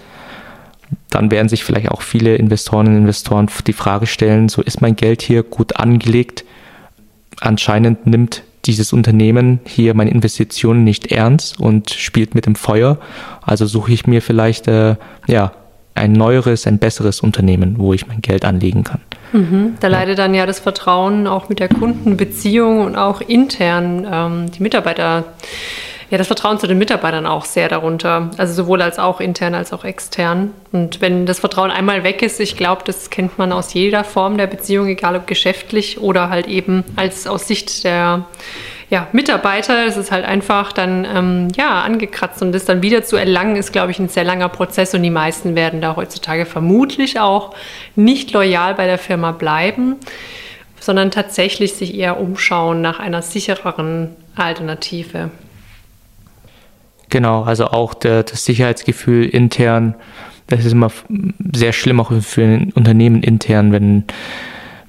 dann 1.10 1.30
werden 1.30 1.48
sich 1.48 1.64
vielleicht 1.64 1.90
auch 1.90 2.02
viele 2.02 2.36
Investorinnen 2.36 2.94
und 2.94 3.02
Investoren 3.02 3.48
die 3.66 3.72
Frage 3.72 4.06
stellen, 4.06 4.48
so 4.48 4.62
ist 4.62 4.80
mein 4.80 4.96
Geld 4.96 5.22
hier 5.22 5.42
gut 5.42 5.76
angelegt? 5.76 6.44
Anscheinend 7.40 8.06
nimmt 8.06 8.42
dieses 8.64 8.92
Unternehmen 8.92 9.60
hier 9.64 9.94
meine 9.94 10.10
Investitionen 10.10 10.84
nicht 10.84 11.10
ernst 11.12 11.58
und 11.58 11.90
spielt 11.90 12.34
mit 12.34 12.46
dem 12.46 12.54
Feuer. 12.54 12.98
Also 13.42 13.66
suche 13.66 13.92
ich 13.92 14.06
mir 14.06 14.20
vielleicht 14.20 14.68
äh, 14.68 14.96
ja, 15.26 15.52
ein 15.94 16.12
neueres, 16.12 16.66
ein 16.66 16.78
besseres 16.78 17.20
Unternehmen, 17.20 17.76
wo 17.78 17.92
ich 17.92 18.06
mein 18.06 18.20
Geld 18.20 18.44
anlegen 18.44 18.84
kann. 18.84 19.00
Mhm. 19.32 19.74
Da 19.80 19.88
leidet 19.88 20.18
dann 20.18 20.34
ja 20.34 20.46
das 20.46 20.58
Vertrauen 20.58 21.26
auch 21.26 21.48
mit 21.48 21.60
der 21.60 21.68
Kundenbeziehung 21.68 22.80
und 22.80 22.96
auch 22.96 23.20
intern 23.20 24.06
ähm, 24.10 24.50
die 24.50 24.62
Mitarbeiter 24.62 25.24
ja, 26.10 26.16
das 26.16 26.26
Vertrauen 26.26 26.58
zu 26.58 26.66
den 26.66 26.78
Mitarbeitern 26.78 27.26
auch 27.26 27.44
sehr 27.44 27.68
darunter. 27.68 28.30
Also 28.38 28.54
sowohl 28.54 28.80
als 28.80 28.98
auch 28.98 29.20
intern 29.20 29.54
als 29.54 29.72
auch 29.72 29.84
extern. 29.84 30.52
Und 30.72 31.00
wenn 31.00 31.26
das 31.26 31.40
Vertrauen 31.40 31.70
einmal 31.70 32.02
weg 32.02 32.22
ist, 32.22 32.40
ich 32.40 32.56
glaube, 32.56 32.82
das 32.84 33.10
kennt 33.10 33.38
man 33.38 33.52
aus 33.52 33.74
jeder 33.74 34.04
Form 34.04 34.38
der 34.38 34.46
Beziehung, 34.46 34.86
egal 34.86 35.16
ob 35.16 35.26
geschäftlich 35.26 36.00
oder 36.00 36.30
halt 36.30 36.46
eben 36.46 36.84
als 36.96 37.26
aus 37.26 37.46
Sicht 37.46 37.84
der 37.84 38.24
ja, 38.90 39.06
Mitarbeiter, 39.12 39.84
das 39.84 39.98
ist 39.98 40.10
halt 40.10 40.24
einfach 40.24 40.72
dann 40.72 41.04
ähm, 41.04 41.48
ja, 41.56 41.82
angekratzt 41.82 42.40
und 42.40 42.52
das 42.52 42.64
dann 42.64 42.80
wieder 42.80 43.04
zu 43.04 43.16
erlangen, 43.16 43.56
ist, 43.56 43.72
glaube 43.72 43.90
ich, 43.90 43.98
ein 43.98 44.08
sehr 44.08 44.24
langer 44.24 44.48
Prozess 44.48 44.94
und 44.94 45.02
die 45.02 45.10
meisten 45.10 45.54
werden 45.54 45.82
da 45.82 45.94
heutzutage 45.94 46.46
vermutlich 46.46 47.20
auch 47.20 47.54
nicht 47.96 48.32
loyal 48.32 48.74
bei 48.74 48.86
der 48.86 48.96
Firma 48.96 49.32
bleiben, 49.32 49.96
sondern 50.80 51.10
tatsächlich 51.10 51.74
sich 51.74 51.94
eher 51.94 52.18
umschauen 52.18 52.80
nach 52.80 52.98
einer 52.98 53.20
sichereren 53.20 54.16
Alternative. 54.36 55.30
Genau, 57.08 57.42
also 57.42 57.66
auch 57.68 57.94
der, 57.94 58.22
das 58.22 58.44
Sicherheitsgefühl 58.44 59.24
intern, 59.24 59.94
das 60.46 60.64
ist 60.64 60.72
immer 60.72 60.90
sehr 61.54 61.72
schlimm 61.72 62.00
auch 62.00 62.12
für 62.22 62.42
ein 62.42 62.72
Unternehmen 62.74 63.22
intern, 63.22 63.72
wenn, 63.72 64.04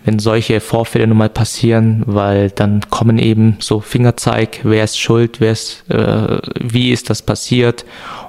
wenn 0.06 0.20
solche 0.20 0.62
Vorfälle 0.62 1.08
nun 1.08 1.18
mal 1.18 1.30
passieren, 1.30 2.04
weil 2.06 2.50
dann 2.50 2.82
kommen 2.90 3.20
eben 3.20 3.58
so 3.60 3.80
Fingerzeig, 3.80 4.62
wer 4.64 4.84
ist 4.84 5.00
schuld, 5.00 5.40
wer 5.40 5.52
ist, 5.52 5.90
äh, 5.90 6.40
wie 6.60 6.92
ist 6.92 7.10
das 7.10 7.22
passiert. 7.22 7.86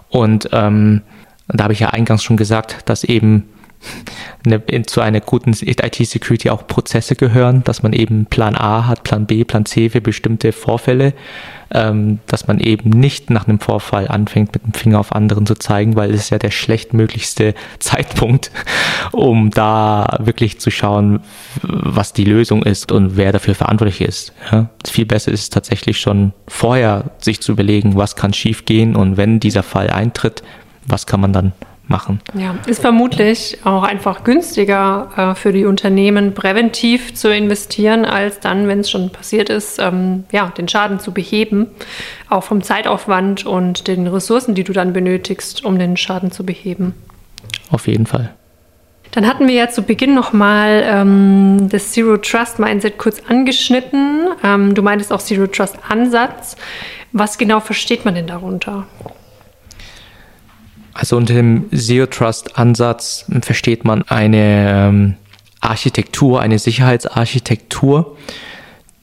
Und 0.09 0.49
ähm, 0.53 1.03
da 1.49 1.65
habe 1.65 1.73
ich 1.73 1.81
ja 1.81 1.91
eingangs 1.91 2.23
schon 2.23 2.37
gesagt, 2.37 2.89
dass 2.89 3.05
eben 3.05 3.49
eine, 4.45 4.83
zu 4.87 5.01
einer 5.01 5.21
guten 5.21 5.53
IT-Security 5.53 6.51
auch 6.51 6.67
Prozesse 6.67 7.15
gehören, 7.15 7.63
dass 7.65 7.83
man 7.83 7.93
eben 7.93 8.27
Plan 8.27 8.57
A 8.57 8.87
hat, 8.87 9.05
Plan 9.05 9.27
B, 9.27 9.45
Plan 9.45 9.67
C 9.67 9.91
für 9.91 10.01
bestimmte 10.01 10.53
Vorfälle, 10.53 11.13
ähm, 11.73 12.21
dass 12.27 12.47
man 12.47 12.59
eben 12.59 12.91
nicht 12.91 13.31
nach 13.31 13.47
einem 13.47 13.61
Vorfall 13.61 14.09
anfängt, 14.09 14.55
mit 14.55 14.65
dem 14.65 14.73
Finger 14.73 14.99
auf 14.99 15.15
anderen 15.15 15.47
zu 15.47 15.55
zeigen, 15.55 15.95
weil 15.95 16.11
es 16.11 16.23
ist 16.23 16.31
ja 16.31 16.39
der 16.39 16.51
schlechtmöglichste 16.51 17.55
Zeitpunkt, 17.79 18.51
um 19.13 19.51
da 19.51 20.19
wirklich 20.21 20.59
zu 20.59 20.71
schauen, 20.71 21.21
was 21.63 22.13
die 22.13 22.25
Lösung 22.25 22.63
ist 22.63 22.93
und 22.93 23.17
wer 23.17 23.33
dafür 23.33 23.55
verantwortlich 23.55 24.01
ist. 24.01 24.33
Ja? 24.51 24.71
Viel 24.89 25.07
besser 25.07 25.33
ist 25.33 25.41
es 25.41 25.51
tatsächlich 25.51 26.01
schon 26.01 26.33
vorher, 26.49 27.11
sich 27.19 27.41
zu 27.41 27.53
überlegen, 27.53 27.97
was 27.97 28.17
kann 28.17 28.33
schiefgehen 28.33 28.97
und 28.97 29.17
wenn 29.17 29.39
dieser 29.39 29.63
Fall 29.63 29.91
eintritt, 29.91 30.43
was 30.87 31.07
kann 31.07 31.21
man 31.21 31.33
dann 31.33 31.53
machen. 31.91 32.21
Ja, 32.35 32.55
ist 32.67 32.81
vermutlich 32.81 33.59
auch 33.65 33.83
einfach 33.83 34.25
günstiger 34.25 35.11
äh, 35.17 35.35
für 35.35 35.53
die 35.53 35.67
Unternehmen, 35.67 36.33
präventiv 36.33 37.15
zu 37.15 37.35
investieren, 37.35 38.05
als 38.05 38.41
dann, 38.41 38.69
wenn 38.69 38.81
es 38.81 38.91
schon 38.91 39.11
passiert 39.11 39.51
ist, 39.51 39.79
ähm, 39.79 40.25
ja, 40.33 40.47
den 40.57 40.69
Schaden 40.69 41.01
zu 41.01 41.13
beheben. 41.13 41.67
Auch 42.31 42.45
vom 42.45 42.63
Zeitaufwand 42.63 43.45
und 43.45 43.89
den 43.89 44.07
Ressourcen, 44.07 44.55
die 44.55 44.65
du 44.65 44.73
dann 44.73 44.93
benötigst, 44.93 45.65
um 45.65 45.79
den 45.79 45.97
Schaden 45.97 46.31
zu 46.31 46.47
beheben. 46.47 46.95
Auf 47.71 47.87
jeden 47.87 48.07
Fall. 48.07 48.33
Dann 49.11 49.27
hatten 49.27 49.49
wir 49.49 49.55
ja 49.55 49.69
zu 49.69 49.83
Beginn 49.83 50.15
nochmal 50.15 50.85
ähm, 50.87 51.69
das 51.69 51.91
Zero 51.93 52.17
Trust 52.17 52.61
Mindset 52.61 52.97
kurz 52.99 53.21
angeschnitten. 53.29 54.29
Ähm, 54.45 54.75
du 54.75 54.83
meintest 54.83 55.13
auch 55.13 55.21
Zero 55.21 55.49
Trust 55.49 55.77
Ansatz. 55.89 56.57
Was 57.13 57.37
genau 57.37 57.59
versteht 57.59 58.05
man 58.05 58.15
denn 58.15 58.29
darunter? 58.29 58.87
Also 60.93 61.17
unter 61.17 61.35
dem 61.35 61.71
Zero 61.73 62.07
Trust 62.07 62.59
Ansatz 62.59 63.27
versteht 63.43 63.85
man 63.85 64.03
eine 64.03 64.71
ähm, 64.71 65.15
Architektur, 65.61 66.41
eine 66.41 66.59
Sicherheitsarchitektur, 66.59 68.17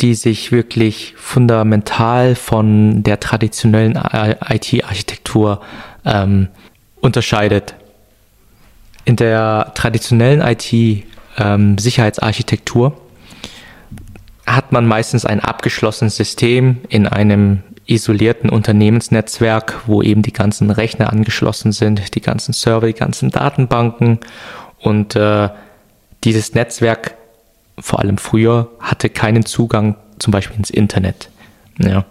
die 0.02 0.16
sich 0.16 0.52
wirklich 0.52 1.14
fundamental 1.18 2.36
von 2.36 3.04
der 3.04 3.20
traditionellen 3.20 3.96
IT-Architektur 3.96 5.62
ähm, 6.06 6.48
unterscheidet. 7.00 7.76
In 9.06 9.16
der 9.16 9.72
traditionellen 9.76 10.42
IT-Sicherheitsarchitektur 10.42 12.88
ähm, 12.88 12.94
hat 14.46 14.72
man 14.72 14.86
meistens 14.86 15.26
ein 15.26 15.40
abgeschlossenes 15.40 16.16
System 16.16 16.78
in 16.90 17.08
einem 17.08 17.64
isolierten 17.88 18.50
Unternehmensnetzwerk, 18.50 19.82
wo 19.88 20.02
eben 20.02 20.22
die 20.22 20.34
ganzen 20.34 20.70
Rechner 20.70 21.12
angeschlossen 21.12 21.72
sind, 21.72 22.16
die 22.16 22.22
ganzen 22.22 22.54
Server, 22.54 22.88
die 22.88 22.94
ganzen 22.94 23.32
Datenbanken 23.32 24.20
und 24.80 25.16
äh, 25.16 25.50
dieses 26.24 26.54
Netzwerk, 26.54 27.16
vor 27.80 28.00
allem 28.00 28.18
früher, 28.18 28.70
hatte 28.80 29.10
keinen 29.10 29.46
Zugang 29.46 29.96
zum 30.20 30.32
Beispiel 30.32 30.58
ins 30.58 30.70
Internet. 30.70 31.30
Ja. 31.80 32.06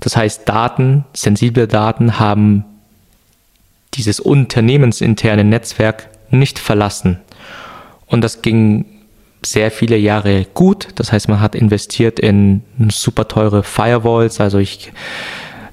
Das 0.00 0.16
heißt, 0.16 0.48
Daten, 0.48 1.04
sensible 1.14 1.66
Daten 1.66 2.18
haben 2.18 2.64
dieses 3.94 4.20
unternehmensinterne 4.20 5.44
Netzwerk 5.44 6.08
nicht 6.30 6.58
verlassen. 6.58 7.20
Und 8.06 8.20
das 8.20 8.42
ging 8.42 8.84
sehr 9.44 9.70
viele 9.70 9.96
Jahre 9.96 10.46
gut. 10.54 10.88
Das 10.96 11.12
heißt, 11.12 11.28
man 11.28 11.40
hat 11.40 11.54
investiert 11.54 12.18
in 12.18 12.62
super 12.88 13.28
teure 13.28 13.62
Firewalls. 13.62 14.40
Also 14.40 14.58
ich, 14.58 14.92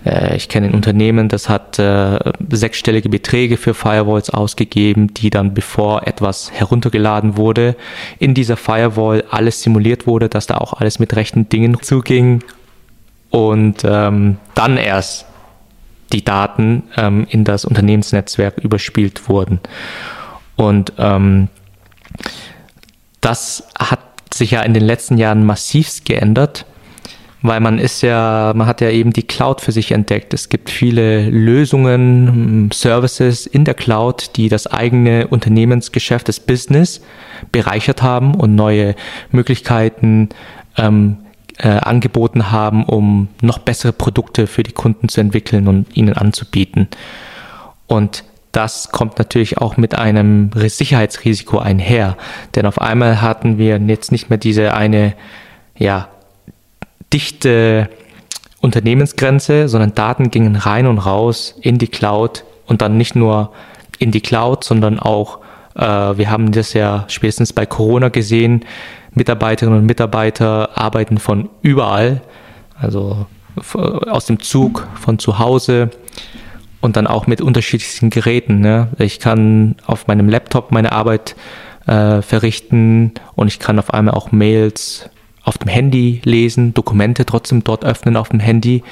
äh, 0.06 0.36
ich 0.36 0.50
kenne 0.50 0.68
ein 0.68 0.74
Unternehmen, 0.74 1.30
das 1.30 1.50
hat 1.50 1.80
äh, 1.80 2.20
sechsstellige 2.50 3.10
Beträge 3.10 3.58
für 3.58 3.74
Firewalls 3.74 4.30
ausgegeben, 4.30 5.14
die 5.14 5.30
dann, 5.30 5.54
bevor 5.54 6.08
etwas 6.08 6.52
heruntergeladen 6.52 7.38
wurde, 7.38 7.76
in 8.20 8.34
dieser 8.34 8.58
Firewall 8.58 9.24
alles 9.30 9.62
simuliert 9.62 10.08
wurde, 10.08 10.30
dass 10.30 10.48
da 10.48 10.58
auch 10.58 10.74
alles 10.74 11.00
mit 11.00 11.16
rechten 11.16 11.50
Dingen 11.50 11.82
zuging. 11.82 12.44
Und 13.30 13.84
ähm, 13.84 14.38
dann 14.54 14.78
erst 14.78 15.26
die 16.12 16.24
Daten 16.24 16.84
ähm, 16.96 17.26
in 17.30 17.44
das 17.44 17.66
Unternehmensnetzwerk 17.66 18.60
überspielt 18.60 19.28
wurden. 19.28 19.60
Und 20.56 20.94
ähm, 21.00 21.50
das 23.24 23.68
hat 23.80 24.00
sich 24.34 24.52
ja 24.52 24.62
in 24.62 24.74
den 24.74 24.84
letzten 24.84 25.18
Jahren 25.18 25.46
massivst 25.46 26.06
geändert, 26.06 26.66
weil 27.42 27.60
man 27.60 27.80
ist 27.80 28.02
ja, 28.02 28.54
man 28.56 28.68
hat 28.68 28.82
ja 28.82 28.90
eben 28.90 29.14
die 29.14 29.24
Cloud 29.24 29.62
für 29.62 29.72
sich 29.72 29.92
entdeckt. 29.92 30.34
Es 30.34 30.50
gibt 30.50 30.70
viele 30.70 31.30
Lösungen, 31.30 32.70
Services 32.74 33.46
in 33.46 33.66
der 33.66 33.74
Cloud, 33.74 34.32
die 34.36 34.50
das 34.50 34.68
eigene 34.68 35.28
Unternehmensgeschäft, 35.28 36.28
das 36.28 36.40
Business 36.40 37.02
bereichert 37.52 38.02
haben 38.02 38.36
und 38.36 38.56
neue 38.56 38.96
Möglichkeiten 39.32 40.30
ähm, 40.78 41.18
äh, 41.58 41.70
angeboten 41.70 42.52
haben, 42.52 42.84
um 42.86 43.30
noch 43.42 43.60
bessere 43.60 43.94
Produkte 43.94 44.48
für 44.48 44.64
die 44.64 44.72
Kunden 44.72 45.08
zu 45.08 45.22
entwickeln 45.22 45.68
und 45.68 45.96
ihnen 45.96 46.14
anzubieten. 46.14 46.88
Und 47.88 48.24
das 48.54 48.92
kommt 48.92 49.18
natürlich 49.18 49.58
auch 49.58 49.78
mit 49.78 49.96
einem 49.96 50.52
Sicherheitsrisiko 50.56 51.58
einher. 51.58 52.16
Denn 52.56 52.66
auf 52.66 52.80
einmal 52.80 53.22
hatten 53.22 53.58
wir 53.58 53.78
jetzt 53.80 54.12
nicht 54.12 54.30
mehr 54.30 54.38
diese 54.38 54.74
eine, 54.74 55.14
ja, 55.78 56.08
dichte 57.12 57.90
Unternehmensgrenze, 58.62 59.68
sondern 59.68 59.96
Daten 59.96 60.32
gingen 60.32 60.56
rein 60.56 60.88
und 60.88 61.00
raus 61.00 61.56
in 61.62 61.80
die 61.80 61.88
Cloud 61.88 62.46
und 62.66 62.82
dann 62.82 62.96
nicht 62.96 63.16
nur 63.16 63.52
in 64.00 64.12
die 64.12 64.22
Cloud, 64.22 64.64
sondern 64.64 65.00
auch, 65.00 65.40
äh, 65.76 65.82
wir 65.82 66.30
haben 66.30 66.52
das 66.52 66.74
ja 66.74 67.06
spätestens 67.08 67.54
bei 67.54 67.66
Corona 67.66 68.10
gesehen, 68.10 68.66
Mitarbeiterinnen 69.16 69.80
und 69.80 69.86
Mitarbeiter 69.86 70.78
arbeiten 70.78 71.18
von 71.18 71.50
überall, 71.62 72.22
also 72.80 73.26
aus 74.08 74.26
dem 74.26 74.40
Zug, 74.40 74.88
von 75.00 75.20
zu 75.20 75.40
Hause 75.40 75.90
und 76.84 76.98
dann 76.98 77.08
auch 77.08 77.28
mit 77.28 77.40
unterschiedlichsten 77.40 78.10
Geräten. 78.10 78.60
Ne? 78.60 78.90
Ich 79.00 79.22
kann 79.22 79.76
auf 79.86 80.08
meinem 80.08 80.28
Laptop 80.28 80.74
meine 80.74 80.92
Arbeit 80.92 81.34
äh, 81.88 82.22
verrichten 82.22 83.14
und 83.36 83.48
ich 83.48 83.60
kann 83.60 83.80
auf 83.80 83.94
einmal 83.94 84.16
auch 84.16 84.34
Mails 84.34 85.10
auf 85.46 85.58
dem 85.58 85.70
Handy 85.70 86.20
lesen, 86.26 86.74
Dokumente 86.74 87.26
trotzdem 87.26 87.64
dort 87.64 87.86
öffnen 87.86 88.18
auf 88.18 88.28
dem 88.28 88.42
Handy. 88.42 88.84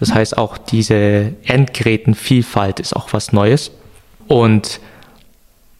Das 0.00 0.14
heißt, 0.14 0.38
auch 0.38 0.56
diese 0.56 1.34
Endgerätenvielfalt 1.44 2.80
ist 2.80 2.96
auch 2.96 3.12
was 3.12 3.34
Neues. 3.34 3.72
Und 4.26 4.80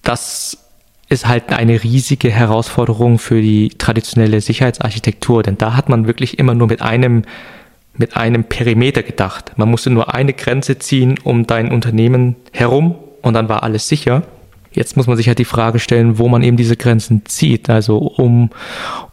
das 0.02 0.58
ist 1.08 1.26
halt 1.26 1.50
eine 1.50 1.82
riesige 1.82 2.30
Herausforderung 2.30 3.18
für 3.18 3.40
die 3.40 3.70
traditionelle 3.70 4.42
Sicherheitsarchitektur, 4.42 5.42
denn 5.42 5.56
da 5.56 5.74
hat 5.74 5.88
man 5.88 6.06
wirklich 6.06 6.38
immer 6.38 6.54
nur 6.54 6.66
mit 6.66 6.82
einem 6.82 7.24
mit 7.96 8.16
einem 8.16 8.44
Perimeter 8.44 9.02
gedacht. 9.02 9.52
Man 9.56 9.70
musste 9.70 9.90
nur 9.90 10.14
eine 10.14 10.32
Grenze 10.32 10.78
ziehen 10.78 11.18
um 11.22 11.46
dein 11.46 11.70
Unternehmen 11.70 12.36
herum 12.52 12.96
und 13.22 13.34
dann 13.34 13.48
war 13.48 13.62
alles 13.62 13.88
sicher. 13.88 14.22
Jetzt 14.72 14.96
muss 14.96 15.06
man 15.06 15.16
sich 15.16 15.28
halt 15.28 15.38
die 15.38 15.44
Frage 15.44 15.78
stellen, 15.78 16.18
wo 16.18 16.28
man 16.28 16.42
eben 16.42 16.56
diese 16.56 16.76
Grenzen 16.76 17.22
zieht. 17.26 17.70
Also 17.70 17.98
um, 17.98 18.50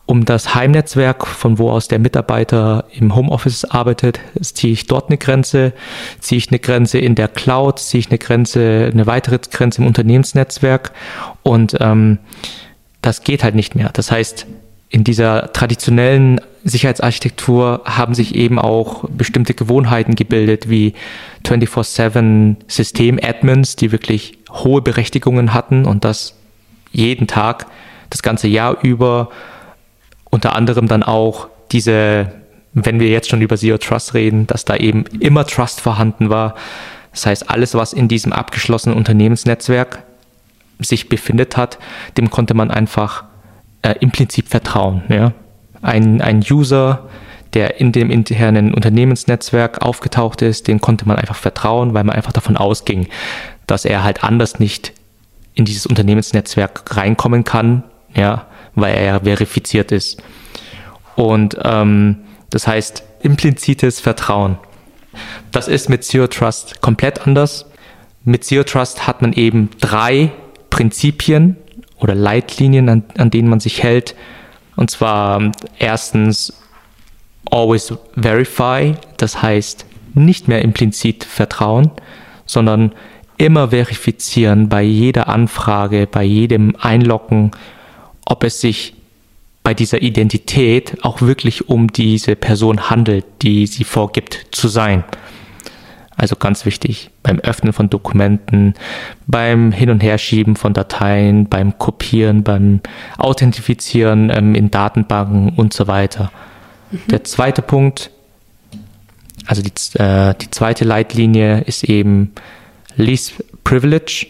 um 0.08 0.26
das 0.26 0.56
Heimnetzwerk, 0.56 1.28
von 1.28 1.60
wo 1.60 1.70
aus 1.70 1.88
der 1.88 2.00
Mitarbeiter 2.00 2.86
im 2.92 3.16
Homeoffice 3.16 3.66
arbeitet, 3.66 4.20
ziehe 4.42 4.74
ich 4.74 4.88
dort 4.88 5.10
eine 5.10 5.20
Grenze, 5.20 5.74
ziehe 6.20 6.38
ich 6.40 6.50
eine 6.50 6.58
Grenze 6.58 6.98
in 6.98 7.14
der 7.14 7.28
Cloud, 7.28 7.78
ziehe 7.78 8.00
ich 8.00 8.10
eine 8.10 8.18
Grenze, 8.18 8.90
eine 8.92 9.06
weitere 9.06 9.38
Grenze 9.38 9.82
im 9.82 9.88
Unternehmensnetzwerk 9.88 10.94
und 11.44 11.78
ähm, 11.80 12.18
das 13.04 13.24
geht 13.24 13.44
halt 13.44 13.54
nicht 13.54 13.76
mehr. 13.76 13.92
Das 13.94 14.12
heißt, 14.12 14.48
in 14.92 15.06
dieser 15.06 15.54
traditionellen 15.54 16.42
Sicherheitsarchitektur 16.66 17.82
haben 17.86 18.14
sich 18.14 18.36
eben 18.36 18.60
auch 18.60 19.06
bestimmte 19.10 19.54
Gewohnheiten 19.54 20.16
gebildet, 20.16 20.70
wie 20.70 20.94
24-7 21.46 22.58
System-Admins, 22.68 23.78
die 23.78 23.94
wirklich 23.94 24.38
hohe 24.52 24.82
Berechtigungen 24.82 25.54
hatten 25.54 25.86
und 25.86 26.04
das 26.04 26.36
jeden 26.92 27.26
Tag, 27.26 27.68
das 28.10 28.22
ganze 28.22 28.50
Jahr 28.50 28.84
über, 28.84 29.30
unter 30.30 30.56
anderem 30.56 30.90
dann 30.90 31.04
auch 31.04 31.48
diese, 31.72 32.34
wenn 32.74 33.00
wir 33.00 33.08
jetzt 33.08 33.30
schon 33.30 33.42
über 33.42 33.56
Zero 33.56 33.78
Trust 33.78 34.14
reden, 34.14 34.46
dass 34.46 34.66
da 34.66 34.76
eben 34.76 35.06
immer 35.20 35.48
Trust 35.48 35.80
vorhanden 35.80 36.30
war. 36.30 36.56
Das 37.14 37.26
heißt, 37.26 37.50
alles, 37.50 37.76
was 37.76 37.94
in 37.94 38.10
diesem 38.10 38.34
abgeschlossenen 38.34 38.98
Unternehmensnetzwerk 38.98 40.04
sich 40.80 41.08
befindet 41.08 41.56
hat, 41.56 41.80
dem 42.18 42.30
konnte 42.30 42.54
man 42.54 42.72
einfach 42.72 43.24
äh, 43.82 43.96
im 44.00 44.12
Prinzip 44.12 44.48
vertrauen. 44.48 45.04
Ja? 45.10 45.34
Ein, 45.82 46.22
ein 46.22 46.44
User, 46.50 47.10
der 47.54 47.80
in 47.80 47.92
dem 47.92 48.10
internen 48.10 48.74
Unternehmensnetzwerk 48.74 49.82
aufgetaucht 49.82 50.42
ist, 50.42 50.68
den 50.68 50.80
konnte 50.80 51.08
man 51.08 51.18
einfach 51.18 51.36
vertrauen, 51.36 51.94
weil 51.94 52.04
man 52.04 52.16
einfach 52.16 52.32
davon 52.32 52.58
ausging, 52.58 53.08
dass 53.68 53.86
er 53.86 54.04
halt 54.04 54.24
anders 54.24 54.60
nicht 54.60 54.94
in 55.54 55.66
dieses 55.66 55.86
Unternehmensnetzwerk 55.86 56.96
reinkommen 56.96 57.44
kann, 57.44 57.84
ja, 58.16 58.46
weil 58.76 58.96
er 58.96 59.04
ja 59.04 59.20
verifiziert 59.20 59.92
ist. 59.92 60.22
Und 61.16 61.58
ähm, 61.64 62.18
das 62.50 62.68
heißt 62.68 63.04
implizites 63.22 64.00
Vertrauen. 64.00 64.58
Das 65.52 65.68
ist 65.68 65.90
mit 65.90 66.04
Zero 66.04 66.28
Trust 66.28 66.82
komplett 66.82 67.28
anders. 67.28 67.66
Mit 68.24 68.46
Zero 68.46 68.64
Trust 68.64 69.08
hat 69.08 69.22
man 69.22 69.34
eben 69.34 69.70
drei 69.80 70.32
Prinzipien 70.70 71.58
oder 72.02 72.16
Leitlinien, 72.16 72.90
an, 72.90 73.04
an 73.18 73.30
denen 73.30 73.50
man 73.50 73.60
sich 73.60 73.84
hält. 73.84 74.16
Und 74.76 74.92
zwar 74.92 75.52
erstens 75.80 76.54
always 77.50 77.94
verify, 78.16 78.96
das 79.18 79.42
heißt 79.42 79.86
nicht 80.14 80.48
mehr 80.48 80.62
implizit 80.62 81.24
vertrauen, 81.24 81.92
sondern 82.46 82.92
immer 83.38 83.70
verifizieren 83.70 84.70
bei 84.70 84.84
jeder 84.84 85.30
Anfrage, 85.30 86.08
bei 86.08 86.24
jedem 86.24 86.76
Einloggen, 86.80 87.52
ob 88.26 88.44
es 88.44 88.62
sich 88.62 88.94
bei 89.64 89.74
dieser 89.74 90.02
Identität 90.02 90.98
auch 91.04 91.22
wirklich 91.22 91.70
um 91.70 91.92
diese 91.92 92.36
Person 92.36 92.90
handelt, 92.90 93.26
die 93.42 93.68
sie 93.68 93.84
vorgibt 93.84 94.48
zu 94.52 94.68
sein. 94.68 95.04
Also 96.22 96.36
ganz 96.36 96.68
wichtig 96.68 97.10
beim 97.24 97.40
Öffnen 97.40 97.74
von 97.74 97.90
Dokumenten, 97.90 98.76
beim 99.26 99.72
Hin- 99.72 99.90
und 99.90 100.04
Herschieben 100.04 100.56
von 100.56 100.72
Dateien, 100.72 101.50
beim 101.50 101.80
Kopieren, 101.80 102.44
beim 102.44 102.82
Authentifizieren 103.18 104.30
ähm, 104.30 104.54
in 104.54 104.70
Datenbanken 104.70 105.50
und 105.56 105.74
so 105.74 105.88
weiter. 105.88 106.32
Mhm. 106.92 107.00
Der 107.10 107.24
zweite 107.24 107.64
Punkt, 107.64 108.12
also 109.48 109.64
die, 109.64 109.72
äh, 109.98 110.36
die 110.40 110.52
zweite 110.52 110.86
Leitlinie 110.86 111.62
ist 111.62 111.86
eben 111.86 112.34
Least 112.96 113.44
Privilege. 113.64 114.28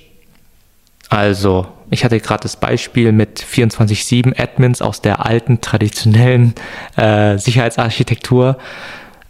Also 1.09 1.67
ich 1.89 2.05
hatte 2.05 2.21
gerade 2.21 2.43
das 2.43 2.55
Beispiel 2.55 3.11
mit 3.11 3.43
24-7 3.43 4.41
Admins 4.41 4.81
aus 4.81 5.01
der 5.01 5.25
alten 5.25 5.59
traditionellen 5.59 6.53
äh, 6.95 7.37
Sicherheitsarchitektur. 7.37 8.57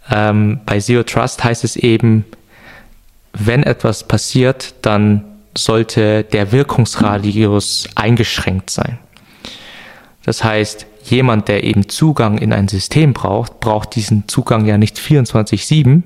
Ähm, 0.08 0.60
bei 0.64 0.78
Zero 0.78 1.02
Trust 1.02 1.42
heißt 1.42 1.64
es 1.64 1.74
eben, 1.74 2.24
wenn 3.32 3.62
etwas 3.62 4.04
passiert, 4.04 4.74
dann 4.82 5.24
sollte 5.56 6.24
der 6.24 6.52
Wirkungsradius 6.52 7.88
eingeschränkt 7.94 8.70
sein. 8.70 8.98
Das 10.24 10.44
heißt, 10.44 10.86
jemand, 11.04 11.48
der 11.48 11.64
eben 11.64 11.88
Zugang 11.88 12.38
in 12.38 12.52
ein 12.52 12.68
System 12.68 13.12
braucht, 13.12 13.60
braucht 13.60 13.94
diesen 13.96 14.28
Zugang 14.28 14.66
ja 14.66 14.78
nicht 14.78 14.98
24/7, 14.98 16.04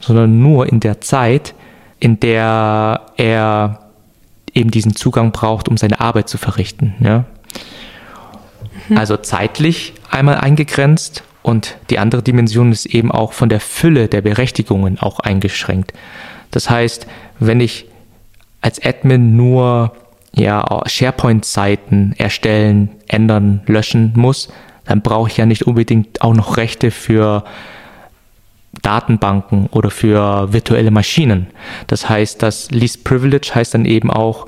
sondern 0.00 0.40
nur 0.40 0.66
in 0.66 0.80
der 0.80 1.00
Zeit, 1.00 1.54
in 2.00 2.18
der 2.18 3.02
er 3.16 3.78
eben 4.54 4.70
diesen 4.70 4.96
Zugang 4.96 5.32
braucht, 5.32 5.68
um 5.68 5.76
seine 5.76 6.00
Arbeit 6.00 6.28
zu 6.28 6.38
verrichten. 6.38 6.94
Ja? 7.00 7.24
Mhm. 8.88 8.98
Also 8.98 9.16
zeitlich 9.16 9.94
einmal 10.10 10.36
eingegrenzt 10.36 11.22
und 11.42 11.76
die 11.90 11.98
andere 11.98 12.22
Dimension 12.22 12.72
ist 12.72 12.86
eben 12.86 13.10
auch 13.10 13.32
von 13.32 13.48
der 13.48 13.60
Fülle 13.60 14.08
der 14.08 14.20
Berechtigungen 14.20 14.98
auch 14.98 15.20
eingeschränkt. 15.20 15.92
Das 16.52 16.70
heißt, 16.70 17.08
wenn 17.40 17.60
ich 17.60 17.86
als 18.60 18.80
Admin 18.84 19.36
nur 19.36 19.92
ja, 20.34 20.64
SharePoint-Seiten 20.86 22.14
erstellen, 22.16 22.90
ändern, 23.08 23.62
löschen 23.66 24.12
muss, 24.14 24.48
dann 24.84 25.02
brauche 25.02 25.28
ich 25.28 25.36
ja 25.36 25.46
nicht 25.46 25.66
unbedingt 25.66 26.22
auch 26.22 26.34
noch 26.34 26.56
Rechte 26.56 26.90
für 26.90 27.44
Datenbanken 28.80 29.66
oder 29.66 29.90
für 29.90 30.52
virtuelle 30.52 30.90
Maschinen. 30.90 31.48
Das 31.88 32.08
heißt, 32.08 32.42
das 32.42 32.70
Least 32.70 33.04
Privilege 33.04 33.50
heißt 33.54 33.74
dann 33.74 33.84
eben 33.84 34.10
auch, 34.10 34.46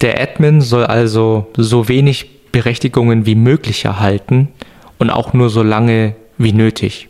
der 0.00 0.20
Admin 0.20 0.60
soll 0.60 0.84
also 0.84 1.50
so 1.56 1.88
wenig 1.88 2.50
Berechtigungen 2.52 3.24
wie 3.24 3.34
möglich 3.34 3.84
erhalten 3.84 4.48
und 4.98 5.10
auch 5.10 5.32
nur 5.32 5.48
so 5.48 5.62
lange 5.62 6.14
wie 6.36 6.52
nötig. 6.52 7.08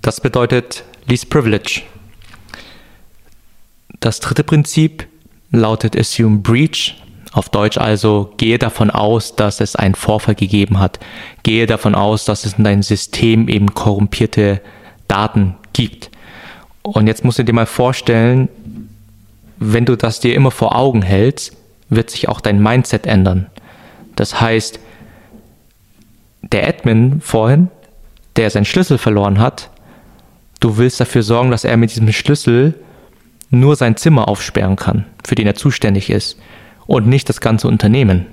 Das 0.00 0.20
bedeutet 0.20 0.84
Least 1.06 1.28
Privilege. 1.28 1.82
Das 4.04 4.20
dritte 4.20 4.44
Prinzip 4.44 5.06
lautet 5.50 5.98
Assume 5.98 6.40
Breach. 6.40 7.02
Auf 7.32 7.48
Deutsch 7.48 7.78
also, 7.78 8.34
gehe 8.36 8.58
davon 8.58 8.90
aus, 8.90 9.34
dass 9.34 9.62
es 9.62 9.76
einen 9.76 9.94
Vorfall 9.94 10.34
gegeben 10.34 10.78
hat. 10.78 11.00
Gehe 11.42 11.64
davon 11.64 11.94
aus, 11.94 12.26
dass 12.26 12.44
es 12.44 12.52
in 12.58 12.64
deinem 12.64 12.82
System 12.82 13.48
eben 13.48 13.72
korrumpierte 13.72 14.60
Daten 15.08 15.54
gibt. 15.72 16.10
Und 16.82 17.06
jetzt 17.06 17.24
musst 17.24 17.38
du 17.38 17.44
dir 17.44 17.54
mal 17.54 17.64
vorstellen, 17.64 18.50
wenn 19.56 19.86
du 19.86 19.96
das 19.96 20.20
dir 20.20 20.34
immer 20.34 20.50
vor 20.50 20.76
Augen 20.76 21.00
hältst, 21.00 21.56
wird 21.88 22.10
sich 22.10 22.28
auch 22.28 22.42
dein 22.42 22.62
Mindset 22.62 23.06
ändern. 23.06 23.46
Das 24.16 24.38
heißt, 24.38 24.80
der 26.42 26.68
Admin 26.68 27.22
vorhin, 27.22 27.68
der 28.36 28.50
seinen 28.50 28.66
Schlüssel 28.66 28.98
verloren 28.98 29.38
hat, 29.38 29.70
du 30.60 30.76
willst 30.76 31.00
dafür 31.00 31.22
sorgen, 31.22 31.50
dass 31.50 31.64
er 31.64 31.78
mit 31.78 31.90
diesem 31.90 32.12
Schlüssel 32.12 32.74
nur 33.50 33.76
sein 33.76 33.96
Zimmer 33.96 34.28
aufsperren 34.28 34.76
kann, 34.76 35.06
für 35.24 35.34
den 35.34 35.46
er 35.46 35.54
zuständig 35.54 36.10
ist, 36.10 36.38
und 36.86 37.06
nicht 37.06 37.28
das 37.28 37.40
ganze 37.40 37.68
Unternehmen. 37.68 38.26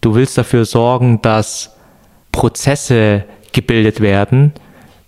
Du 0.00 0.14
willst 0.14 0.38
dafür 0.38 0.64
sorgen, 0.64 1.20
dass 1.22 1.76
Prozesse 2.30 3.24
gebildet 3.52 4.00
werden, 4.00 4.52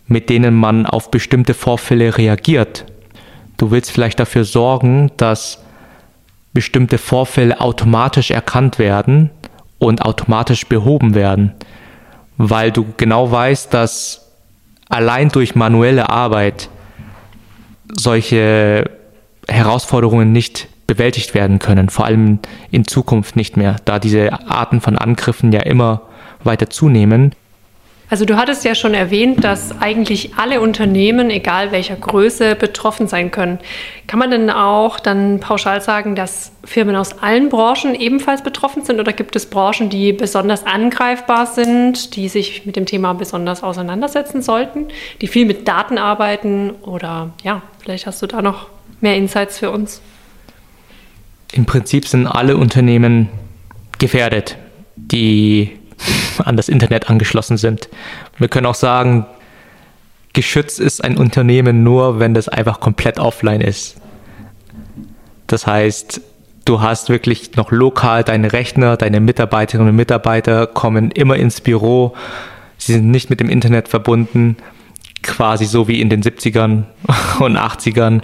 mit 0.07 0.28
denen 0.28 0.54
man 0.54 0.87
auf 0.87 1.11
bestimmte 1.11 1.54
Vorfälle 1.54 2.18
reagiert. 2.18 2.85
Du 3.57 3.70
willst 3.70 3.90
vielleicht 3.90 4.20
dafür 4.20 4.44
sorgen, 4.44 5.11
dass 5.16 5.62
bestimmte 6.52 6.98
Vorfälle 6.98 7.61
automatisch 7.61 8.30
erkannt 8.30 8.78
werden 8.78 9.30
und 9.78 10.02
automatisch 10.02 10.66
behoben 10.66 11.14
werden, 11.14 11.52
weil 12.37 12.70
du 12.70 12.87
genau 12.96 13.30
weißt, 13.30 13.72
dass 13.72 14.30
allein 14.88 15.30
durch 15.30 15.54
manuelle 15.54 16.11
Arbeit 16.11 16.68
solche 17.92 18.90
Herausforderungen 19.49 20.33
nicht 20.33 20.68
bewältigt 20.87 21.35
werden 21.35 21.59
können, 21.59 21.88
vor 21.88 22.05
allem 22.05 22.40
in 22.70 22.87
Zukunft 22.87 23.37
nicht 23.37 23.57
mehr, 23.57 23.77
da 23.85 23.99
diese 23.99 24.33
Arten 24.49 24.81
von 24.81 24.99
Angriffen 24.99 25.53
ja 25.53 25.61
immer 25.61 26.03
weiter 26.42 26.68
zunehmen. 26.68 27.35
Also 28.14 28.27
du 28.27 28.37
hattest 28.37 28.64
ja 28.64 28.77
schon 28.77 28.94
erwähnt, 28.94 29.42
dass 29.42 29.81
eigentlich 29.81 30.35
alle 30.37 30.61
Unternehmen, 30.61 31.31
egal 31.31 31.72
welcher 31.72 31.96
Größe, 31.96 32.55
betroffen 32.55 33.09
sein 33.09 33.33
können. 33.33 33.59
Kann 34.07 34.20
man 34.20 34.31
denn 34.31 34.50
auch 34.50 35.00
dann 35.00 35.40
pauschal 35.40 35.81
sagen, 35.81 36.14
dass 36.14 36.53
Firmen 36.62 36.94
aus 36.94 37.18
allen 37.18 37.48
Branchen 37.48 37.96
ebenfalls 37.96 38.44
betroffen 38.44 38.85
sind 38.85 39.00
oder 39.00 39.12
gibt 39.12 39.35
es 39.35 39.46
Branchen, 39.46 39.90
die 39.90 40.12
besonders 40.12 40.64
angreifbar 40.64 41.46
sind, 41.46 42.14
die 42.14 42.29
sich 42.29 42.64
mit 42.64 42.77
dem 42.77 42.87
Thema 42.87 43.14
besonders 43.14 43.64
auseinandersetzen 43.64 44.42
sollten, 44.42 44.87
die 45.20 45.27
viel 45.27 45.44
mit 45.44 45.66
Daten 45.66 45.98
arbeiten 45.98 46.70
oder 46.83 47.33
ja, 47.42 47.62
vielleicht 47.81 48.07
hast 48.07 48.22
du 48.22 48.29
da 48.29 48.42
noch 48.42 48.68
mehr 49.00 49.16
Insights 49.16 49.59
für 49.59 49.72
uns? 49.72 50.00
Im 51.50 51.66
Prinzip 51.66 52.07
sind 52.07 52.29
alle 52.29 52.59
Unternehmen 52.59 53.29
gefährdet, 53.98 54.57
die 54.94 55.81
an 56.38 56.56
das 56.56 56.68
Internet 56.68 57.10
angeschlossen 57.10 57.56
sind. 57.56 57.88
Wir 58.38 58.48
können 58.48 58.66
auch 58.66 58.74
sagen, 58.74 59.26
geschützt 60.32 60.80
ist 60.80 61.02
ein 61.02 61.16
Unternehmen 61.16 61.82
nur, 61.82 62.18
wenn 62.18 62.34
das 62.34 62.48
einfach 62.48 62.80
komplett 62.80 63.18
offline 63.18 63.60
ist. 63.60 63.96
Das 65.46 65.66
heißt, 65.66 66.20
du 66.64 66.80
hast 66.80 67.08
wirklich 67.08 67.56
noch 67.56 67.70
lokal 67.70 68.24
deine 68.24 68.52
Rechner, 68.52 68.96
deine 68.96 69.20
Mitarbeiterinnen 69.20 69.90
und 69.90 69.96
Mitarbeiter 69.96 70.66
kommen 70.66 71.10
immer 71.10 71.36
ins 71.36 71.60
Büro, 71.60 72.14
sie 72.78 72.94
sind 72.94 73.10
nicht 73.10 73.30
mit 73.30 73.40
dem 73.40 73.48
Internet 73.48 73.88
verbunden, 73.88 74.56
quasi 75.24 75.64
so 75.64 75.88
wie 75.88 76.00
in 76.00 76.08
den 76.08 76.22
70ern 76.22 76.84
und 77.40 77.56
80ern. 77.58 78.20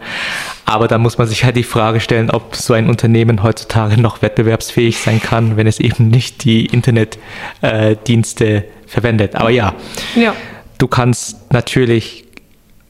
Aber 0.64 0.86
da 0.86 0.98
muss 0.98 1.18
man 1.18 1.26
sich 1.26 1.42
halt 1.44 1.56
die 1.56 1.64
Frage 1.64 1.98
stellen, 1.98 2.30
ob 2.30 2.54
so 2.54 2.74
ein 2.74 2.88
Unternehmen 2.88 3.42
heutzutage 3.42 4.00
noch 4.00 4.22
wettbewerbsfähig 4.22 4.98
sein 4.98 5.20
kann, 5.20 5.56
wenn 5.56 5.66
es 5.66 5.80
eben 5.80 6.08
nicht 6.08 6.44
die 6.44 6.66
Internetdienste 6.66 8.46
äh, 8.46 8.62
verwendet. 8.86 9.34
Aber 9.34 9.50
ja, 9.50 9.74
ja, 10.14 10.34
du 10.78 10.86
kannst 10.86 11.52
natürlich 11.52 12.24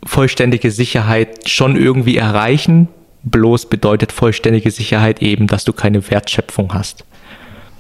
vollständige 0.05 0.71
Sicherheit 0.71 1.49
schon 1.49 1.77
irgendwie 1.77 2.17
erreichen. 2.17 2.89
Bloß 3.23 3.67
bedeutet 3.67 4.13
vollständige 4.13 4.71
Sicherheit 4.71 5.23
eben, 5.23 5.47
dass 5.47 5.65
du 5.65 5.73
keine 5.73 6.11
Wertschöpfung 6.11 6.75
hast. 6.75 7.05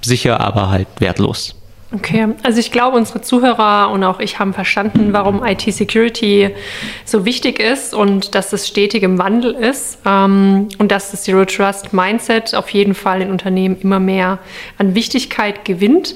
Sicher, 0.02 0.40
aber 0.40 0.70
halt 0.70 0.88
wertlos. 0.98 1.59
Okay, 1.92 2.28
also 2.44 2.60
ich 2.60 2.70
glaube, 2.70 2.96
unsere 2.96 3.20
Zuhörer 3.20 3.90
und 3.90 4.04
auch 4.04 4.20
ich 4.20 4.38
haben 4.38 4.54
verstanden, 4.54 5.12
warum 5.12 5.44
IT-Security 5.44 6.50
so 7.04 7.24
wichtig 7.24 7.58
ist 7.58 7.94
und 7.94 8.36
dass 8.36 8.52
es 8.52 8.68
stetig 8.68 9.02
im 9.02 9.18
Wandel 9.18 9.54
ist 9.54 9.98
ähm, 10.06 10.68
und 10.78 10.92
dass 10.92 11.10
das 11.10 11.24
Zero 11.24 11.44
Trust 11.44 11.92
Mindset 11.92 12.54
auf 12.54 12.68
jeden 12.70 12.94
Fall 12.94 13.22
in 13.22 13.30
Unternehmen 13.32 13.76
immer 13.80 13.98
mehr 13.98 14.38
an 14.78 14.94
Wichtigkeit 14.94 15.64
gewinnt. 15.64 16.14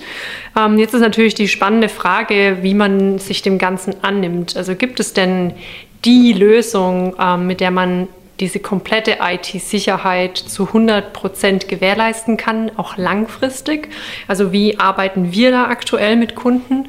Ähm, 0.56 0.78
jetzt 0.78 0.94
ist 0.94 1.00
natürlich 1.00 1.34
die 1.34 1.48
spannende 1.48 1.88
Frage, 1.88 2.58
wie 2.62 2.74
man 2.74 3.18
sich 3.18 3.42
dem 3.42 3.58
Ganzen 3.58 3.96
annimmt. 4.02 4.56
Also 4.56 4.76
gibt 4.76 5.00
es 5.00 5.12
denn 5.12 5.54
die 6.04 6.34
Lösung, 6.34 7.16
ähm, 7.18 7.48
mit 7.48 7.58
der 7.60 7.72
man 7.72 8.06
diese 8.40 8.58
komplette 8.58 9.18
IT-Sicherheit 9.20 10.36
zu 10.36 10.66
100 10.68 11.12
Prozent 11.12 11.68
gewährleisten 11.68 12.36
kann, 12.36 12.70
auch 12.76 12.96
langfristig. 12.96 13.88
Also 14.26 14.52
wie 14.52 14.78
arbeiten 14.78 15.32
wir 15.32 15.50
da 15.50 15.66
aktuell 15.66 16.16
mit 16.16 16.34
Kunden? 16.34 16.88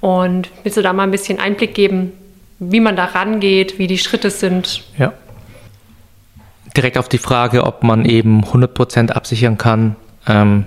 Und 0.00 0.50
willst 0.62 0.76
du 0.76 0.82
da 0.82 0.92
mal 0.92 1.04
ein 1.04 1.10
bisschen 1.10 1.38
Einblick 1.38 1.74
geben, 1.74 2.12
wie 2.58 2.80
man 2.80 2.96
da 2.96 3.06
rangeht, 3.06 3.78
wie 3.78 3.86
die 3.86 3.98
Schritte 3.98 4.30
sind? 4.30 4.82
Ja. 4.98 5.12
Direkt 6.76 6.98
auf 6.98 7.08
die 7.08 7.18
Frage, 7.18 7.64
ob 7.64 7.82
man 7.82 8.04
eben 8.04 8.44
100 8.44 8.74
Prozent 8.74 9.16
absichern 9.16 9.58
kann. 9.58 9.96
Ähm, 10.26 10.64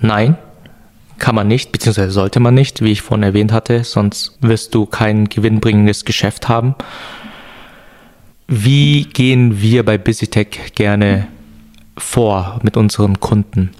nein, 0.00 0.36
kann 1.18 1.34
man 1.34 1.46
nicht, 1.46 1.70
beziehungsweise 1.72 2.10
sollte 2.10 2.40
man 2.40 2.54
nicht, 2.54 2.82
wie 2.82 2.90
ich 2.90 3.02
vorhin 3.02 3.22
erwähnt 3.22 3.52
hatte, 3.52 3.84
sonst 3.84 4.36
wirst 4.40 4.74
du 4.74 4.86
kein 4.86 5.28
gewinnbringendes 5.28 6.04
Geschäft 6.04 6.48
haben. 6.48 6.74
Wie 8.48 9.04
gehen 9.04 9.60
wir 9.60 9.84
bei 9.84 9.98
BusyTech 9.98 10.74
gerne 10.74 11.28
vor 11.96 12.60
mit 12.62 12.76
unseren 12.76 13.20
Kunden? 13.20 13.70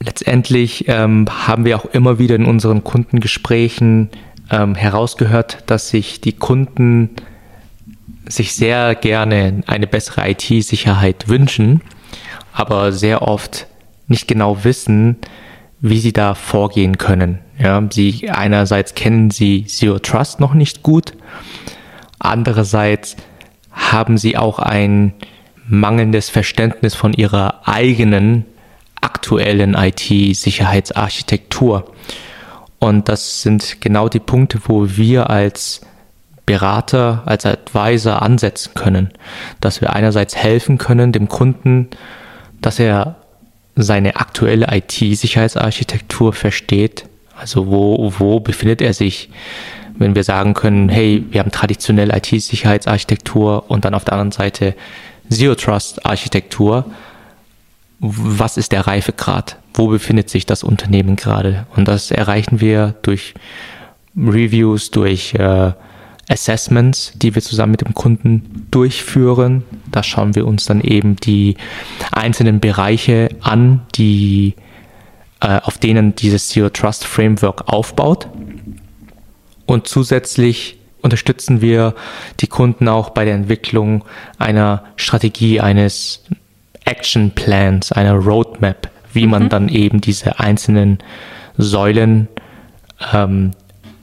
Letztendlich 0.00 0.84
ähm, 0.88 1.26
haben 1.28 1.64
wir 1.64 1.76
auch 1.76 1.86
immer 1.86 2.18
wieder 2.18 2.36
in 2.36 2.44
unseren 2.46 2.84
Kundengesprächen 2.84 4.10
ähm, 4.50 4.74
herausgehört, 4.74 5.64
dass 5.66 5.88
sich 5.88 6.20
die 6.20 6.32
Kunden 6.32 7.10
sich 8.28 8.54
sehr 8.54 8.94
gerne 8.94 9.62
eine 9.66 9.86
bessere 9.86 10.30
IT-Sicherheit 10.30 11.28
wünschen, 11.28 11.80
aber 12.52 12.92
sehr 12.92 13.22
oft 13.22 13.66
nicht 14.06 14.28
genau 14.28 14.64
wissen, 14.64 15.16
wie 15.80 15.98
sie 15.98 16.12
da 16.12 16.34
vorgehen 16.34 16.98
können. 16.98 17.38
Ja, 17.58 17.82
sie 17.90 18.30
einerseits 18.30 18.94
kennen 18.94 19.30
sie 19.30 19.64
Zero 19.66 19.98
Trust 19.98 20.40
noch 20.40 20.54
nicht 20.54 20.82
gut, 20.82 21.14
andererseits 22.18 23.16
haben 23.78 24.18
sie 24.18 24.36
auch 24.36 24.58
ein 24.58 25.14
mangelndes 25.66 26.28
Verständnis 26.30 26.94
von 26.94 27.12
ihrer 27.12 27.66
eigenen 27.66 28.44
aktuellen 29.00 29.74
IT-Sicherheitsarchitektur. 29.74 31.92
Und 32.78 33.08
das 33.08 33.42
sind 33.42 33.80
genau 33.80 34.08
die 34.08 34.20
Punkte, 34.20 34.60
wo 34.66 34.96
wir 34.96 35.30
als 35.30 35.80
Berater, 36.46 37.22
als 37.26 37.46
Advisor 37.46 38.22
ansetzen 38.22 38.74
können, 38.74 39.10
dass 39.60 39.80
wir 39.80 39.92
einerseits 39.92 40.34
helfen 40.34 40.78
können 40.78 41.12
dem 41.12 41.28
Kunden, 41.28 41.88
dass 42.60 42.78
er 42.78 43.16
seine 43.76 44.16
aktuelle 44.16 44.66
IT-Sicherheitsarchitektur 44.70 46.32
versteht. 46.32 47.04
Also 47.36 47.68
wo, 47.68 48.12
wo 48.18 48.40
befindet 48.40 48.80
er 48.80 48.94
sich? 48.94 49.28
Wenn 49.98 50.14
wir 50.14 50.24
sagen 50.24 50.54
können, 50.54 50.88
hey, 50.88 51.24
wir 51.30 51.40
haben 51.40 51.50
traditionell 51.50 52.10
IT-Sicherheitsarchitektur 52.10 53.70
und 53.70 53.84
dann 53.84 53.94
auf 53.94 54.04
der 54.04 54.14
anderen 54.14 54.32
Seite 54.32 54.74
Zero 55.30 55.54
Trust 55.54 56.06
Architektur, 56.06 56.86
was 58.00 58.56
ist 58.56 58.72
der 58.72 58.86
Reifegrad? 58.86 59.56
Wo 59.74 59.88
befindet 59.88 60.30
sich 60.30 60.46
das 60.46 60.62
Unternehmen 60.62 61.16
gerade? 61.16 61.66
Und 61.74 61.88
das 61.88 62.10
erreichen 62.10 62.60
wir 62.60 62.94
durch 63.02 63.34
Reviews, 64.16 64.90
durch 64.90 65.34
äh, 65.34 65.72
Assessments, 66.28 67.12
die 67.16 67.34
wir 67.34 67.42
zusammen 67.42 67.72
mit 67.72 67.80
dem 67.80 67.94
Kunden 67.94 68.66
durchführen. 68.70 69.64
Da 69.90 70.02
schauen 70.02 70.34
wir 70.34 70.46
uns 70.46 70.66
dann 70.66 70.80
eben 70.80 71.16
die 71.16 71.56
einzelnen 72.12 72.60
Bereiche 72.60 73.30
an, 73.40 73.82
die, 73.94 74.54
äh, 75.40 75.60
auf 75.62 75.78
denen 75.78 76.14
dieses 76.14 76.48
Zero 76.48 76.68
Trust 76.68 77.04
Framework 77.04 77.68
aufbaut. 77.72 78.28
Und 79.68 79.86
zusätzlich 79.86 80.78
unterstützen 81.02 81.60
wir 81.60 81.94
die 82.40 82.46
Kunden 82.46 82.88
auch 82.88 83.10
bei 83.10 83.26
der 83.26 83.34
Entwicklung 83.34 84.02
einer 84.38 84.82
Strategie, 84.96 85.60
eines 85.60 86.24
Action 86.86 87.32
Plans, 87.32 87.92
einer 87.92 88.14
Roadmap, 88.14 88.88
wie 89.12 89.26
man 89.26 89.44
mhm. 89.44 89.48
dann 89.50 89.68
eben 89.68 90.00
diese 90.00 90.40
einzelnen 90.40 91.00
Säulen 91.58 92.28
ähm, 93.12 93.50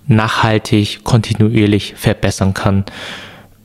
nachhaltig, 0.05 1.03
kontinuierlich 1.03 1.95
verbessern 1.97 2.53
kann. 2.53 2.85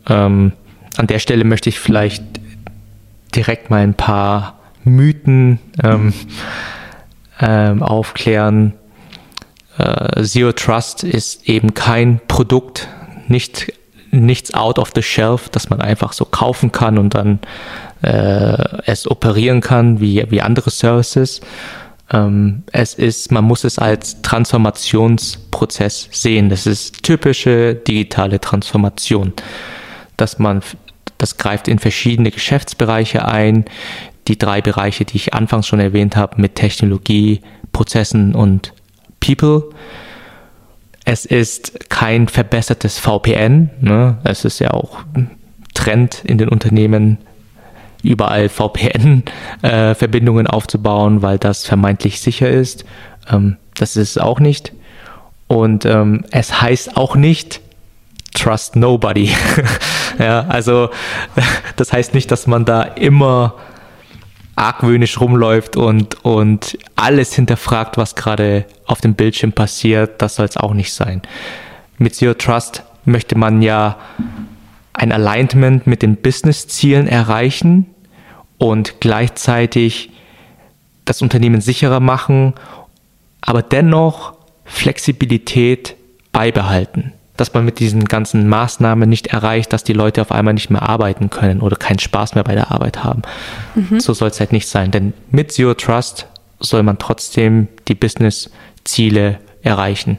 Ähm, 0.08 0.52
an 0.96 1.06
der 1.06 1.18
Stelle 1.18 1.44
möchte 1.44 1.68
ich 1.68 1.78
vielleicht 1.78 2.24
direkt 3.36 3.68
mal 3.68 3.82
ein 3.82 3.94
paar 3.94 4.58
Mythen 4.84 5.58
ähm, 5.82 6.14
ähm 7.40 7.82
aufklären, 7.82 8.72
äh, 9.80 10.22
Zero 10.22 10.52
Trust 10.52 11.04
ist 11.04 11.48
eben 11.48 11.74
kein 11.74 12.20
Produkt, 12.28 12.88
nicht, 13.28 13.72
nichts 14.10 14.54
out 14.54 14.78
of 14.78 14.92
the 14.94 15.02
shelf, 15.02 15.48
das 15.48 15.70
man 15.70 15.80
einfach 15.80 16.12
so 16.12 16.24
kaufen 16.24 16.72
kann 16.72 16.98
und 16.98 17.14
dann 17.14 17.38
äh, 18.02 18.82
es 18.86 19.10
operieren 19.10 19.60
kann 19.60 20.00
wie, 20.00 20.24
wie 20.30 20.42
andere 20.42 20.70
Services. 20.70 21.40
Ähm, 22.12 22.64
es 22.72 22.94
ist, 22.94 23.30
man 23.30 23.44
muss 23.44 23.64
es 23.64 23.78
als 23.78 24.20
Transformationsprozess 24.22 26.08
sehen. 26.10 26.48
Das 26.48 26.66
ist 26.66 27.02
typische 27.02 27.74
digitale 27.74 28.40
Transformation, 28.40 29.32
dass 30.16 30.38
man 30.38 30.62
das 31.18 31.36
greift 31.36 31.68
in 31.68 31.78
verschiedene 31.78 32.30
Geschäftsbereiche 32.30 33.26
ein. 33.26 33.66
Die 34.28 34.38
drei 34.38 34.60
Bereiche, 34.60 35.04
die 35.04 35.16
ich 35.16 35.34
anfangs 35.34 35.66
schon 35.66 35.80
erwähnt 35.80 36.16
habe, 36.16 36.40
mit 36.40 36.54
Technologie, 36.54 37.40
Prozessen 37.72 38.34
und 38.34 38.72
People. 39.20 39.70
Es 41.04 41.24
ist 41.24 41.90
kein 41.90 42.28
verbessertes 42.28 42.98
VPN. 42.98 43.70
Ne? 43.80 44.18
Es 44.24 44.44
ist 44.44 44.58
ja 44.58 44.72
auch 44.72 44.98
Trend 45.74 46.22
in 46.24 46.38
den 46.38 46.48
Unternehmen, 46.48 47.18
überall 48.02 48.48
VPN-Verbindungen 48.48 50.46
äh, 50.46 50.50
aufzubauen, 50.50 51.22
weil 51.22 51.38
das 51.38 51.66
vermeintlich 51.66 52.20
sicher 52.20 52.48
ist. 52.48 52.84
Ähm, 53.30 53.56
das 53.74 53.96
ist 53.96 54.10
es 54.10 54.18
auch 54.18 54.40
nicht. 54.40 54.72
Und 55.48 55.84
ähm, 55.84 56.24
es 56.30 56.62
heißt 56.62 56.96
auch 56.96 57.16
nicht, 57.16 57.60
trust 58.34 58.76
nobody. 58.76 59.34
ja, 60.18 60.46
also 60.48 60.90
das 61.76 61.92
heißt 61.92 62.14
nicht, 62.14 62.30
dass 62.30 62.46
man 62.46 62.64
da 62.64 62.82
immer 62.82 63.54
argwöhnisch 64.60 65.18
rumläuft 65.18 65.76
und, 65.76 66.22
und 66.22 66.78
alles 66.94 67.32
hinterfragt, 67.32 67.96
was 67.96 68.14
gerade 68.14 68.66
auf 68.84 69.00
dem 69.00 69.14
Bildschirm 69.14 69.52
passiert, 69.52 70.20
das 70.20 70.36
soll 70.36 70.44
es 70.44 70.58
auch 70.58 70.74
nicht 70.74 70.92
sein. 70.92 71.22
mit 71.96 72.14
Zero 72.14 72.34
Trust 72.34 72.82
möchte 73.06 73.38
man 73.38 73.62
ja 73.62 73.96
ein 74.92 75.12
Alignment 75.12 75.86
mit 75.86 76.02
den 76.02 76.16
Business-Zielen 76.16 77.08
erreichen 77.08 77.86
und 78.58 79.00
gleichzeitig 79.00 80.10
das 81.06 81.22
Unternehmen 81.22 81.62
sicherer 81.62 82.00
machen, 82.00 82.52
aber 83.40 83.62
dennoch 83.62 84.34
Flexibilität 84.66 85.96
beibehalten. 86.32 87.14
Dass 87.40 87.54
man 87.54 87.64
mit 87.64 87.78
diesen 87.78 88.04
ganzen 88.04 88.50
Maßnahmen 88.50 89.08
nicht 89.08 89.28
erreicht, 89.28 89.72
dass 89.72 89.82
die 89.82 89.94
Leute 89.94 90.20
auf 90.20 90.30
einmal 90.30 90.52
nicht 90.52 90.68
mehr 90.68 90.82
arbeiten 90.82 91.30
können 91.30 91.62
oder 91.62 91.76
keinen 91.76 91.98
Spaß 91.98 92.34
mehr 92.34 92.44
bei 92.44 92.54
der 92.54 92.70
Arbeit 92.70 93.02
haben. 93.02 93.22
Mhm. 93.74 93.98
So 93.98 94.12
soll 94.12 94.28
es 94.28 94.38
halt 94.40 94.52
nicht 94.52 94.68
sein. 94.68 94.90
Denn 94.90 95.14
mit 95.30 95.50
Zero 95.50 95.72
Trust 95.72 96.26
soll 96.58 96.82
man 96.82 96.98
trotzdem 96.98 97.68
die 97.88 97.94
Business-Ziele 97.94 99.38
erreichen. 99.62 100.18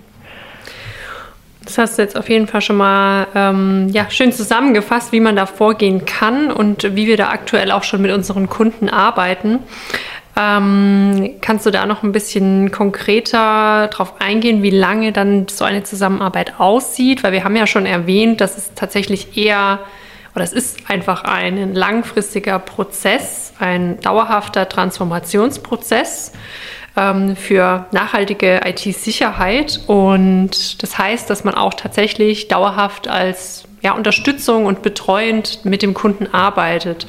Das 1.64 1.78
hast 1.78 2.00
du 2.00 2.02
jetzt 2.02 2.18
auf 2.18 2.28
jeden 2.28 2.48
Fall 2.48 2.62
schon 2.62 2.78
mal 2.78 3.28
ähm, 3.36 3.90
ja, 3.90 4.10
schön 4.10 4.32
zusammengefasst, 4.32 5.12
wie 5.12 5.20
man 5.20 5.36
da 5.36 5.46
vorgehen 5.46 6.06
kann 6.06 6.52
und 6.52 6.96
wie 6.96 7.06
wir 7.06 7.18
da 7.18 7.30
aktuell 7.30 7.72
auch 7.72 7.84
schon 7.84 8.02
mit 8.02 8.12
unseren 8.12 8.50
Kunden 8.50 8.90
arbeiten. 8.90 9.60
Ähm, 10.38 11.36
kannst 11.42 11.66
du 11.66 11.72
da 11.72 11.86
noch 11.86 12.04
ein 12.04 12.12
bisschen 12.12 12.72
konkreter 12.72 13.90
drauf 13.92 14.16
eingehen, 14.20 14.64
wie 14.64 14.70
lange 14.70 15.12
dann 15.12 15.48
so 15.50 15.66
eine 15.66 15.84
Zusammenarbeit 15.84 16.60
aussieht? 16.60 17.24
Weil 17.24 17.34
wir 17.34 17.44
haben 17.44 17.56
ja 17.56 17.68
schon 17.68 17.86
erwähnt, 17.86 18.40
dass 18.40 18.58
es 18.58 18.74
tatsächlich 18.74 19.38
eher 19.38 19.80
oder 20.34 20.46
es 20.46 20.54
ist 20.54 20.90
einfach 20.90 21.26
ein 21.26 21.74
langfristiger 21.74 22.60
Prozess, 22.60 23.54
ein 23.60 24.00
dauerhafter 24.00 24.70
Transformationsprozess 24.70 26.32
ähm, 26.96 27.36
für 27.36 27.88
nachhaltige 27.92 28.62
IT-Sicherheit. 28.64 29.82
Und 29.88 30.82
das 30.82 30.98
heißt, 30.98 31.30
dass 31.30 31.44
man 31.44 31.56
auch 31.56 31.74
tatsächlich 31.74 32.48
dauerhaft 32.48 33.08
als 33.08 33.66
ja, 33.82 33.94
Unterstützung 33.94 34.66
und 34.66 34.82
betreuend 34.82 35.66
mit 35.66 35.82
dem 35.82 35.94
Kunden 35.94 36.28
arbeitet 36.34 37.08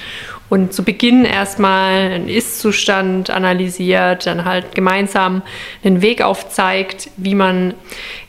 und 0.53 0.75
zu 0.75 0.85
Beginn 0.85 1.25
erstmal 1.25 2.13
einen 2.13 2.29
Ist-Zustand 2.29 3.31
analysiert, 3.31 4.27
dann 4.27 4.45
halt 4.45 4.75
gemeinsam 4.75 5.41
einen 5.83 6.03
Weg 6.03 6.21
aufzeigt, 6.21 7.09
wie 7.17 7.35
man 7.35 7.73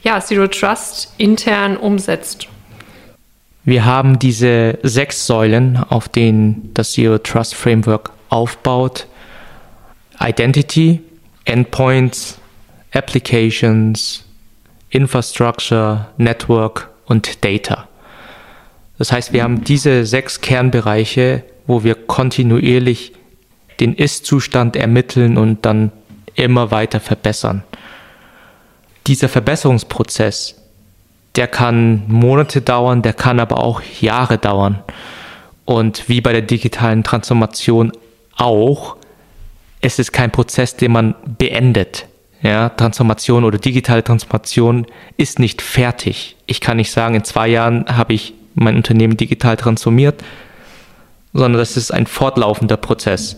ja, 0.03 0.21
Zero 0.21 0.47
Trust 0.47 1.13
intern 1.17 1.75
umsetzt. 1.75 2.47
Wir 3.65 3.83
haben 3.83 4.19
diese 4.19 4.79
sechs 4.83 5.27
Säulen, 5.27 5.75
auf 5.75 6.07
denen 6.07 6.71
das 6.73 6.93
Zero 6.93 7.17
Trust 7.17 7.55
Framework 7.55 8.11
aufbaut. 8.29 9.05
Identity, 10.17 11.01
Endpoints, 11.43 12.39
Applications, 12.93 14.23
Infrastructure, 14.91 16.07
Network 16.15 16.89
und 17.03 17.43
Data. 17.43 17.89
Das 18.97 19.11
heißt, 19.11 19.33
wir 19.33 19.43
haben 19.43 19.65
diese 19.65 20.05
sechs 20.05 20.39
Kernbereiche, 20.39 21.43
wo 21.67 21.83
wir 21.83 21.95
kontinuierlich 21.95 23.13
den 23.79 23.93
Ist-Zustand 23.95 24.75
ermitteln 24.75 25.37
und 25.37 25.65
dann 25.65 25.91
immer 26.35 26.71
weiter 26.71 26.99
verbessern. 26.99 27.63
Dieser 29.07 29.29
Verbesserungsprozess, 29.29 30.55
der 31.35 31.47
kann 31.47 32.03
Monate 32.07 32.61
dauern, 32.61 33.01
der 33.01 33.13
kann 33.13 33.39
aber 33.39 33.59
auch 33.59 33.81
Jahre 33.99 34.37
dauern. 34.37 34.83
Und 35.65 36.07
wie 36.09 36.21
bei 36.21 36.31
der 36.31 36.41
digitalen 36.41 37.03
Transformation 37.03 37.91
auch, 38.37 38.97
es 39.81 39.99
ist 39.99 40.11
kein 40.13 40.31
Prozess, 40.31 40.75
den 40.75 40.91
man 40.91 41.15
beendet. 41.37 42.07
Ja, 42.41 42.69
Transformation 42.69 43.45
oder 43.45 43.57
digitale 43.57 44.03
Transformation 44.03 44.85
ist 45.15 45.39
nicht 45.39 45.61
fertig. 45.61 46.35
Ich 46.45 46.59
kann 46.59 46.77
nicht 46.77 46.91
sagen, 46.91 47.15
in 47.15 47.23
zwei 47.23 47.47
Jahren 47.47 47.85
habe 47.87 48.13
ich 48.13 48.33
mein 48.53 48.75
Unternehmen 48.75 49.15
digital 49.15 49.55
transformiert, 49.55 50.21
sondern 51.33 51.59
das 51.59 51.77
ist 51.77 51.91
ein 51.91 52.07
fortlaufender 52.07 52.77
Prozess. 52.77 53.37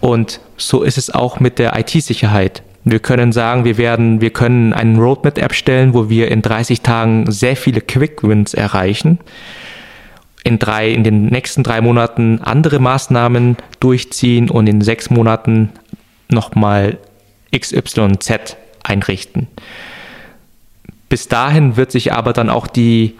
Und 0.00 0.40
so 0.56 0.82
ist 0.82 0.98
es 0.98 1.10
auch 1.10 1.40
mit 1.40 1.58
der 1.58 1.78
IT-Sicherheit. 1.78 2.62
Wir 2.84 3.00
können 3.00 3.32
sagen, 3.32 3.64
wir 3.64 3.78
werden, 3.78 4.20
wir 4.20 4.30
können 4.30 4.72
einen 4.72 4.98
Roadmap 4.98 5.38
erstellen, 5.38 5.94
wo 5.94 6.10
wir 6.10 6.30
in 6.30 6.42
30 6.42 6.82
Tagen 6.82 7.30
sehr 7.30 7.56
viele 7.56 7.80
Quick 7.80 8.22
Wins 8.22 8.52
erreichen 8.52 9.18
in 10.44 10.58
drei, 10.58 10.90
in 10.90 11.02
den 11.02 11.26
nächsten 11.26 11.62
drei 11.62 11.80
Monaten 11.80 12.40
andere 12.42 12.78
Maßnahmen 12.78 13.56
durchziehen 13.80 14.50
und 14.50 14.66
in 14.66 14.82
sechs 14.82 15.08
Monaten 15.08 15.70
nochmal 16.28 16.98
XYZ 17.58 18.56
einrichten. 18.82 19.48
Bis 21.08 21.28
dahin 21.28 21.76
wird 21.76 21.90
sich 21.90 22.12
aber 22.12 22.34
dann 22.34 22.50
auch 22.50 22.66
die 22.66 23.14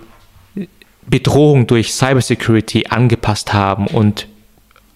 Bedrohung 1.06 1.66
durch 1.66 1.92
Cybersecurity 1.92 2.86
angepasst 2.88 3.52
haben 3.52 3.86
und 3.86 4.26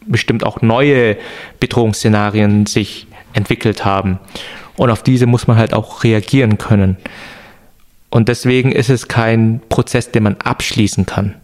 bestimmt 0.07 0.45
auch 0.45 0.63
neue 0.63 1.17
Bedrohungsszenarien 1.61 2.67
sich 2.67 3.07
entwickelt 3.35 3.85
haben. 3.85 4.19
Und 4.77 4.91
auf 4.91 5.03
diese 5.03 5.27
muss 5.27 5.47
man 5.47 5.57
halt 5.57 5.75
auch 5.75 6.05
reagieren 6.05 6.57
können. 6.57 6.97
Und 8.11 8.29
deswegen 8.29 8.73
ist 8.73 8.89
es 8.89 9.09
kein 9.09 9.61
Prozess, 9.69 10.11
den 10.11 10.23
man 10.23 10.37
abschließen 10.37 11.05
kann. 11.05 11.35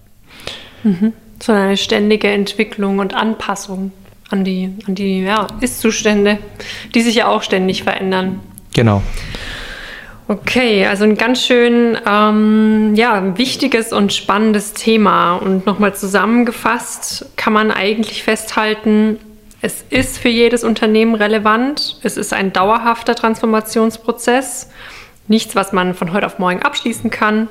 Mhm. 0.83 1.13
Sondern 1.43 1.67
eine 1.67 1.77
ständige 1.77 2.29
Entwicklung 2.29 3.01
und 3.01 3.13
Anpassung 3.13 3.93
an 4.31 4.45
die, 4.45 4.71
an 4.87 4.95
die 4.95 5.23
ja, 5.23 5.47
Ist-Zustände, 5.61 6.39
die 6.95 7.03
sich 7.03 7.17
ja 7.17 7.27
auch 7.27 7.43
ständig 7.43 7.83
verändern. 7.83 8.41
Genau. 8.73 9.03
Okay, 10.27 10.87
also 10.87 11.05
ein 11.05 11.17
ganz 11.17 11.43
schön 11.45 11.99
ähm, 12.07 12.95
ja, 12.95 13.37
wichtiges 13.37 13.93
und 13.93 14.13
spannendes 14.13 14.73
Thema. 14.73 15.37
Und 15.37 15.67
nochmal 15.67 15.95
zusammengefasst 15.95 17.27
kann 17.37 17.53
man 17.53 17.71
eigentlich 17.71 18.23
festhalten, 18.23 19.19
es 19.61 19.83
ist 19.89 20.19
für 20.19 20.29
jedes 20.29 20.63
Unternehmen 20.63 21.15
relevant. 21.15 21.99
Es 22.03 22.19
ist 22.19 22.35
ein 22.35 22.53
dauerhafter 22.53 23.15
Transformationsprozess 23.15 24.69
nichts, 25.29 25.57
was 25.57 25.73
man 25.73 25.95
von 25.95 26.13
heute 26.13 26.27
auf 26.27 26.39
morgen 26.39 26.63
abschließen 26.63 27.11
kann. 27.11 27.49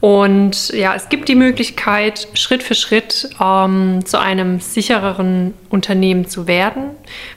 Und 0.00 0.70
ja, 0.70 0.94
es 0.94 1.08
gibt 1.08 1.28
die 1.28 1.34
Möglichkeit, 1.34 2.28
Schritt 2.34 2.62
für 2.62 2.74
Schritt 2.74 3.30
ähm, 3.40 4.04
zu 4.04 4.18
einem 4.18 4.60
sichereren 4.60 5.54
Unternehmen 5.68 6.26
zu 6.26 6.46
werden, 6.46 6.90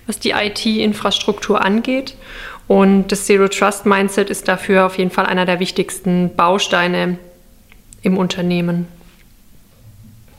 was 0.07 0.19
die 0.19 0.31
IT-Infrastruktur 0.31 1.63
angeht. 1.63 2.15
Und 2.67 3.11
das 3.11 3.25
Zero 3.25 3.47
Trust 3.47 3.85
Mindset 3.85 4.29
ist 4.29 4.47
dafür 4.47 4.85
auf 4.85 4.97
jeden 4.97 5.11
Fall 5.11 5.25
einer 5.25 5.45
der 5.45 5.59
wichtigsten 5.59 6.35
Bausteine 6.35 7.19
im 8.01 8.17
Unternehmen. 8.17 8.87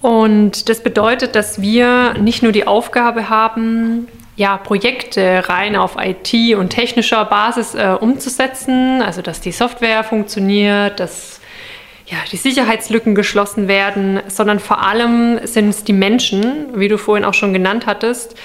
Und 0.03 0.69
das 0.69 0.83
bedeutet, 0.83 1.35
dass 1.35 1.61
wir 1.61 2.15
nicht 2.15 2.43
nur 2.43 2.53
die 2.53 2.67
Aufgabe 2.67 3.29
haben, 3.29 4.09
ja, 4.37 4.59
Projekte 4.59 5.49
rein 5.49 5.77
auf 5.77 5.97
IT 5.99 6.55
und 6.57 6.71
technischer 6.71 7.25
Basis 7.25 7.75
äh, 7.75 7.97
umzusetzen, 7.99 9.03
also 9.03 9.23
dass 9.23 9.41
die 9.41 9.53
Software 9.53 10.05
funktioniert, 10.05 11.01
dass 11.01 11.41
ja, 12.07 12.19
die 12.31 12.37
Sicherheitslücken 12.37 13.15
geschlossen 13.15 13.67
werden, 13.67 14.21
sondern 14.29 14.61
vor 14.61 14.83
allem 14.83 15.41
sind 15.45 15.71
es 15.71 15.85
die 15.85 15.93
Menschen, 15.93 16.69
wie 16.79 16.89
du 16.89 16.99
vorhin 16.99 17.25
auch 17.25 17.35
schon 17.35 17.53
genannt 17.53 17.87
hattest. 17.87 18.37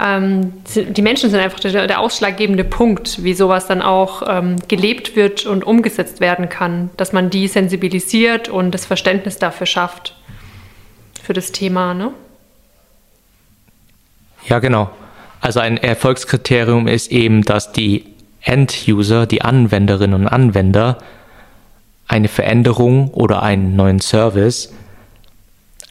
Ähm, 0.00 0.52
die 0.74 1.02
Menschen 1.02 1.30
sind 1.30 1.40
einfach 1.40 1.58
der, 1.58 1.86
der, 1.86 2.00
ausschlaggebende 2.00 2.64
Punkt, 2.64 3.24
wie 3.24 3.34
sowas 3.34 3.66
dann 3.66 3.82
auch 3.82 4.22
ähm, 4.28 4.56
gelebt 4.68 5.16
wird 5.16 5.46
und 5.46 5.64
umgesetzt 5.64 6.20
werden 6.20 6.48
kann, 6.48 6.90
dass 6.96 7.12
man 7.12 7.30
die 7.30 7.48
sensibilisiert 7.48 8.48
und 8.48 8.72
das 8.72 8.86
Verständnis 8.86 9.38
dafür 9.38 9.66
schafft, 9.66 10.14
für 11.22 11.32
das 11.32 11.50
Thema. 11.50 11.94
Ne? 11.94 12.12
Ja, 14.46 14.60
genau. 14.60 14.90
Also 15.40 15.60
ein 15.60 15.76
Erfolgskriterium 15.76 16.88
ist 16.88 17.10
eben, 17.12 17.42
dass 17.42 17.72
die 17.72 18.06
End-User, 18.42 19.26
die 19.26 19.42
Anwenderinnen 19.42 20.22
und 20.22 20.28
Anwender, 20.28 20.98
eine 22.06 22.28
Veränderung 22.28 23.08
oder 23.08 23.42
einen 23.42 23.76
neuen 23.76 24.00
Service 24.00 24.72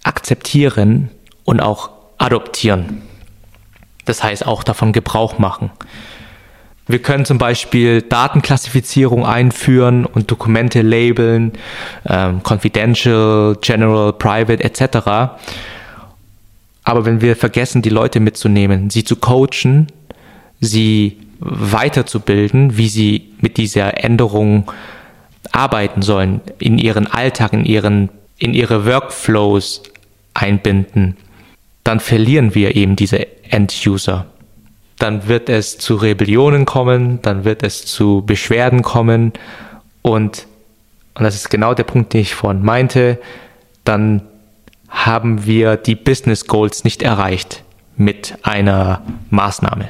akzeptieren 0.03 1.09
und 1.45 1.61
auch 1.61 1.91
adoptieren. 2.17 3.03
Das 4.05 4.23
heißt 4.23 4.45
auch 4.45 4.63
davon 4.63 4.93
Gebrauch 4.93 5.37
machen. 5.37 5.69
Wir 6.87 7.01
können 7.01 7.25
zum 7.25 7.37
Beispiel 7.37 8.01
Datenklassifizierung 8.01 9.25
einführen 9.25 10.05
und 10.05 10.31
Dokumente 10.31 10.81
labeln, 10.81 11.51
ähm, 12.07 12.41
confidential, 12.43 13.57
general, 13.59 14.13
private 14.13 14.63
etc. 14.63 15.35
Aber 16.87 17.03
wenn 17.03 17.19
wir 17.19 17.35
vergessen, 17.35 17.81
die 17.81 17.89
Leute 17.89 18.21
mitzunehmen, 18.21 18.89
sie 18.89 19.03
zu 19.03 19.17
coachen, 19.17 19.87
sie 20.61 21.17
weiterzubilden, 21.39 22.77
wie 22.77 22.87
sie 22.87 23.33
mit 23.41 23.57
dieser 23.57 24.01
Änderung 24.05 24.71
arbeiten 25.51 26.01
sollen, 26.01 26.39
in 26.59 26.77
ihren 26.77 27.05
Alltag, 27.05 27.51
in, 27.51 27.65
ihren, 27.65 28.07
in 28.37 28.53
ihre 28.53 28.85
Workflows 28.85 29.83
einbinden, 30.33 31.17
dann 31.83 31.99
verlieren 31.99 32.55
wir 32.55 32.77
eben 32.77 32.95
diese 32.95 33.27
End-User. 33.51 34.25
Dann 34.97 35.27
wird 35.27 35.49
es 35.49 35.77
zu 35.77 35.95
Rebellionen 35.95 36.63
kommen, 36.63 37.21
dann 37.21 37.43
wird 37.43 37.63
es 37.63 37.85
zu 37.85 38.23
Beschwerden 38.25 38.81
kommen 38.81 39.33
und 40.03 40.47
und 41.15 41.23
das 41.23 41.35
ist 41.35 41.49
genau 41.49 41.73
der 41.73 41.83
Punkt, 41.83 42.13
den 42.13 42.21
ich 42.21 42.33
vorhin 42.35 42.63
meinte, 42.63 43.19
dann 43.83 44.21
haben 44.87 45.45
wir 45.45 45.77
die 45.77 45.95
Business 45.95 46.47
Goals 46.47 46.83
nicht 46.83 47.01
erreicht 47.01 47.63
mit 47.95 48.37
einer 48.43 49.01
Maßnahme. 49.29 49.89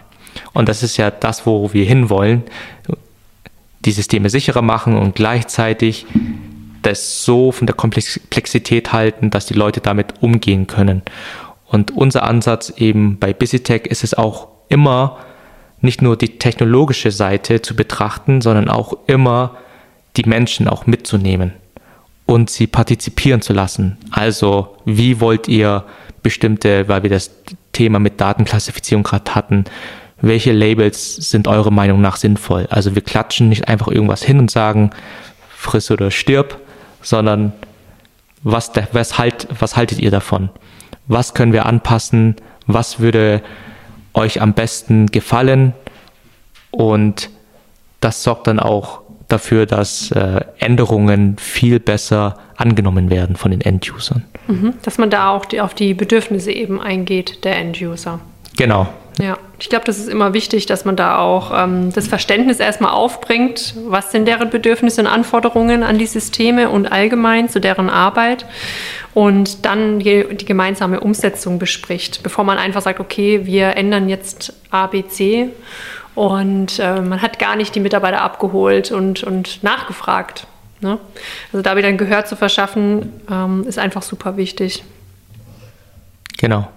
Und 0.54 0.70
das 0.70 0.84
ist 0.84 0.98
ja 0.98 1.12
das, 1.12 1.46
wo 1.46 1.74
wir 1.74 1.86
hinwollen, 1.86 2.44
die 3.86 3.92
Systeme 3.92 4.30
sicherer 4.30 4.62
machen 4.62 4.98
und 4.98 5.16
gleichzeitig 5.16 6.06
das 6.82 7.24
so 7.24 7.52
von 7.52 7.68
der 7.68 7.76
Komplexität 7.76 8.94
halten, 8.94 9.30
dass 9.30 9.46
die 9.46 9.54
Leute 9.54 9.82
damit 9.82 10.22
umgehen 10.22 10.68
können. 10.68 11.02
Und 11.66 11.92
unser 11.92 12.24
Ansatz 12.24 12.74
eben 12.78 13.20
bei 13.20 13.34
BusyTech 13.34 13.84
ist 13.86 14.04
es 14.04 14.14
auch 14.14 14.48
immer, 14.70 15.18
nicht 15.82 16.02
nur 16.02 16.18
die 16.18 16.40
technologische 16.40 17.12
Seite 17.12 17.62
zu 17.62 17.76
betrachten, 17.76 18.42
sondern 18.42 18.70
auch 18.70 18.94
immer 19.08 19.58
die 20.16 20.24
Menschen 20.24 20.68
auch 20.68 20.88
mitzunehmen 20.88 21.54
und 22.28 22.50
sie 22.52 22.68
partizipieren 22.68 23.42
zu 23.42 23.54
lassen. 23.54 23.98
Also 24.12 24.78
wie 24.86 25.20
wollt 25.20 25.48
ihr 25.48 25.86
bestimmte, 26.22 26.88
weil 26.88 27.02
wir 27.02 27.10
das 27.10 27.32
Thema 27.72 27.98
mit 27.98 28.22
Datenklassifizierung 28.22 29.04
gerade 29.04 29.34
hatten, 29.34 29.66
welche 30.22 30.52
Labels 30.52 31.16
sind 31.16 31.48
eurer 31.48 31.72
Meinung 31.72 32.02
nach 32.02 32.18
sinnvoll? 32.18 32.68
Also 32.70 32.96
wir 32.96 33.02
klatschen 33.02 33.50
nicht 33.50 33.68
einfach 33.68 33.88
irgendwas 33.88 34.24
hin 34.24 34.40
und 34.40 34.52
sagen, 34.52 34.92
friss 35.50 35.90
oder 35.90 36.12
stirb, 36.12 36.60
sondern 37.02 37.54
was, 38.44 38.72
was, 38.92 39.18
halt, 39.18 39.48
was 39.60 39.76
haltet 39.76 40.00
ihr 40.00 40.12
davon? 40.12 40.50
Was 41.08 41.34
können 41.34 41.54
wir 41.54 41.66
anpassen? 41.66 42.36
Was 42.66 43.00
würde 43.00 43.42
euch 44.14 44.42
am 44.42 44.54
besten 44.54 45.08
gefallen? 45.08 45.74
Und 46.72 47.30
das 48.02 48.24
sorgt 48.24 48.48
dann 48.48 48.60
auch 48.60 49.02
dafür, 49.28 49.66
dass 49.66 50.12
äh, 50.12 50.42
Änderungen 50.60 51.38
viel 51.38 51.80
besser 51.80 52.38
angenommen 52.56 53.10
werden 53.10 53.36
von 53.36 53.52
den 53.52 53.62
End-Usern. 53.62 54.24
Mhm, 54.48 54.74
dass 54.82 54.98
man 54.98 55.10
da 55.10 55.30
auch 55.32 55.46
die, 55.46 55.62
auf 55.62 55.74
die 55.74 55.94
Bedürfnisse 55.94 56.52
eben 56.52 56.82
eingeht, 56.82 57.44
der 57.44 57.58
End-User. 57.58 58.20
Genau. 58.58 58.88
Ja, 59.20 59.38
ich 59.60 59.70
glaube, 59.70 59.86
das 59.86 59.98
ist 59.98 60.10
immer 60.10 60.34
wichtig, 60.34 60.68
dass 60.68 60.86
man 60.86 60.96
da 60.96 61.18
auch 61.18 61.52
ähm, 61.52 61.92
das 61.92 62.08
Verständnis 62.08 62.60
erstmal 62.60 62.92
aufbringt, 62.92 63.74
was 63.88 64.12
sind 64.12 64.28
deren 64.28 64.52
Bedürfnisse 64.52 65.02
und 65.02 65.08
Anforderungen 65.08 65.82
an 65.82 65.98
die 65.98 66.06
Systeme 66.06 66.70
und 66.70 66.92
allgemein 66.92 67.50
zu 67.50 67.60
deren 67.60 67.90
Arbeit 67.90 68.46
und 69.16 69.66
dann 69.66 70.00
die, 70.00 70.24
die 70.36 70.46
gemeinsame 70.46 71.00
Umsetzung 71.00 71.58
bespricht, 71.58 72.22
bevor 72.22 72.44
man 72.44 72.60
einfach 72.60 72.84
sagt, 72.84 73.00
okay, 73.00 73.42
wir 73.46 73.76
ändern 73.76 74.08
jetzt 74.08 74.54
A, 74.70 74.86
B, 74.86 75.04
C 75.08 75.50
und 76.18 76.80
äh, 76.80 77.00
man 77.00 77.22
hat 77.22 77.38
gar 77.38 77.56
nicht 77.56 77.76
die 77.76 77.80
Mitarbeiter 77.80 78.24
abgeholt 78.24 78.92
und, 78.92 79.22
und 79.22 79.62
nachgefragt. 79.62 80.48
Ne? 80.82 80.98
Also 81.54 81.62
da 81.62 81.78
wieder 81.78 81.90
ein 81.90 82.00
Gehör 82.00 82.26
zu 82.26 82.36
verschaffen, 82.36 83.22
ähm, 83.30 83.66
ist 83.68 83.78
einfach 83.78 84.02
super 84.02 84.36
wichtig. 84.36 84.84
Genau. 86.40 86.68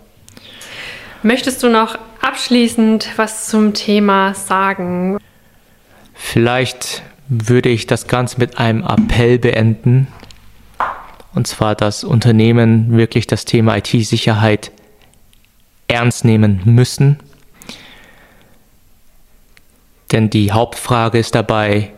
Möchtest 1.23 1.63
du 1.63 1.71
noch 1.71 1.97
abschließend 2.21 3.13
was 3.17 3.47
zum 3.47 3.73
Thema 3.73 4.35
sagen? 4.35 5.17
Vielleicht 6.13 7.03
würde 7.31 7.71
ich 7.71 7.87
das 7.87 8.09
Ganze 8.09 8.39
mit 8.41 8.59
einem 8.59 8.85
Appell 8.85 9.39
beenden. 9.39 10.09
Und 11.35 11.47
zwar, 11.47 11.75
dass 11.75 12.05
Unternehmen 12.05 12.95
wirklich 12.95 13.27
das 13.27 13.47
Thema 13.47 13.79
IT-Sicherheit 13.79 14.71
ernst 15.89 16.27
nehmen 16.27 16.61
müssen. 16.67 17.21
Denn 20.13 20.31
die 20.31 20.53
Hauptfrage 20.53 21.19
ist 21.19 21.35
dabei, 21.35 21.93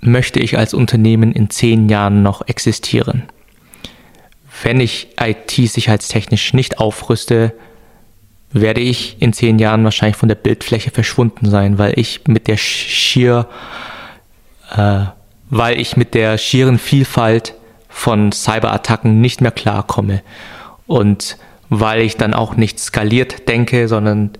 möchte 0.00 0.40
ich 0.40 0.58
als 0.58 0.74
Unternehmen 0.74 1.32
in 1.32 1.50
zehn 1.50 1.88
Jahren 1.88 2.22
noch 2.22 2.46
existieren? 2.46 3.24
Wenn 4.62 4.80
ich 4.80 5.08
IT-sicherheitstechnisch 5.20 6.52
nicht 6.52 6.78
aufrüste, 6.78 7.54
werde 8.52 8.80
ich 8.80 9.20
in 9.20 9.32
zehn 9.32 9.58
Jahren 9.58 9.84
wahrscheinlich 9.84 10.16
von 10.16 10.28
der 10.28 10.36
Bildfläche 10.36 10.90
verschwunden 10.90 11.48
sein, 11.48 11.78
weil 11.78 11.98
ich 11.98 12.26
mit 12.26 12.48
der 12.48 12.56
schier, 12.56 13.46
äh, 14.74 15.00
weil 15.50 15.80
ich 15.80 15.96
mit 15.96 16.14
der 16.14 16.38
schieren 16.38 16.78
Vielfalt 16.78 17.54
von 17.88 18.32
Cyberattacken 18.32 19.20
nicht 19.20 19.40
mehr 19.40 19.50
klarkomme 19.50 20.22
und 20.86 21.36
weil 21.68 22.00
ich 22.00 22.16
dann 22.16 22.32
auch 22.32 22.56
nicht 22.56 22.78
skaliert 22.78 23.48
denke, 23.48 23.88
sondern 23.88 24.30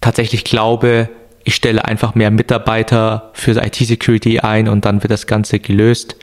tatsächlich 0.00 0.44
glaube, 0.44 1.08
ich 1.44 1.54
stelle 1.54 1.84
einfach 1.84 2.14
mehr 2.14 2.30
Mitarbeiter 2.30 3.30
für 3.32 3.52
IT-Security 3.52 4.40
ein 4.40 4.68
und 4.68 4.84
dann 4.84 5.02
wird 5.02 5.10
das 5.10 5.26
Ganze 5.26 5.58
gelöst. 5.58 6.16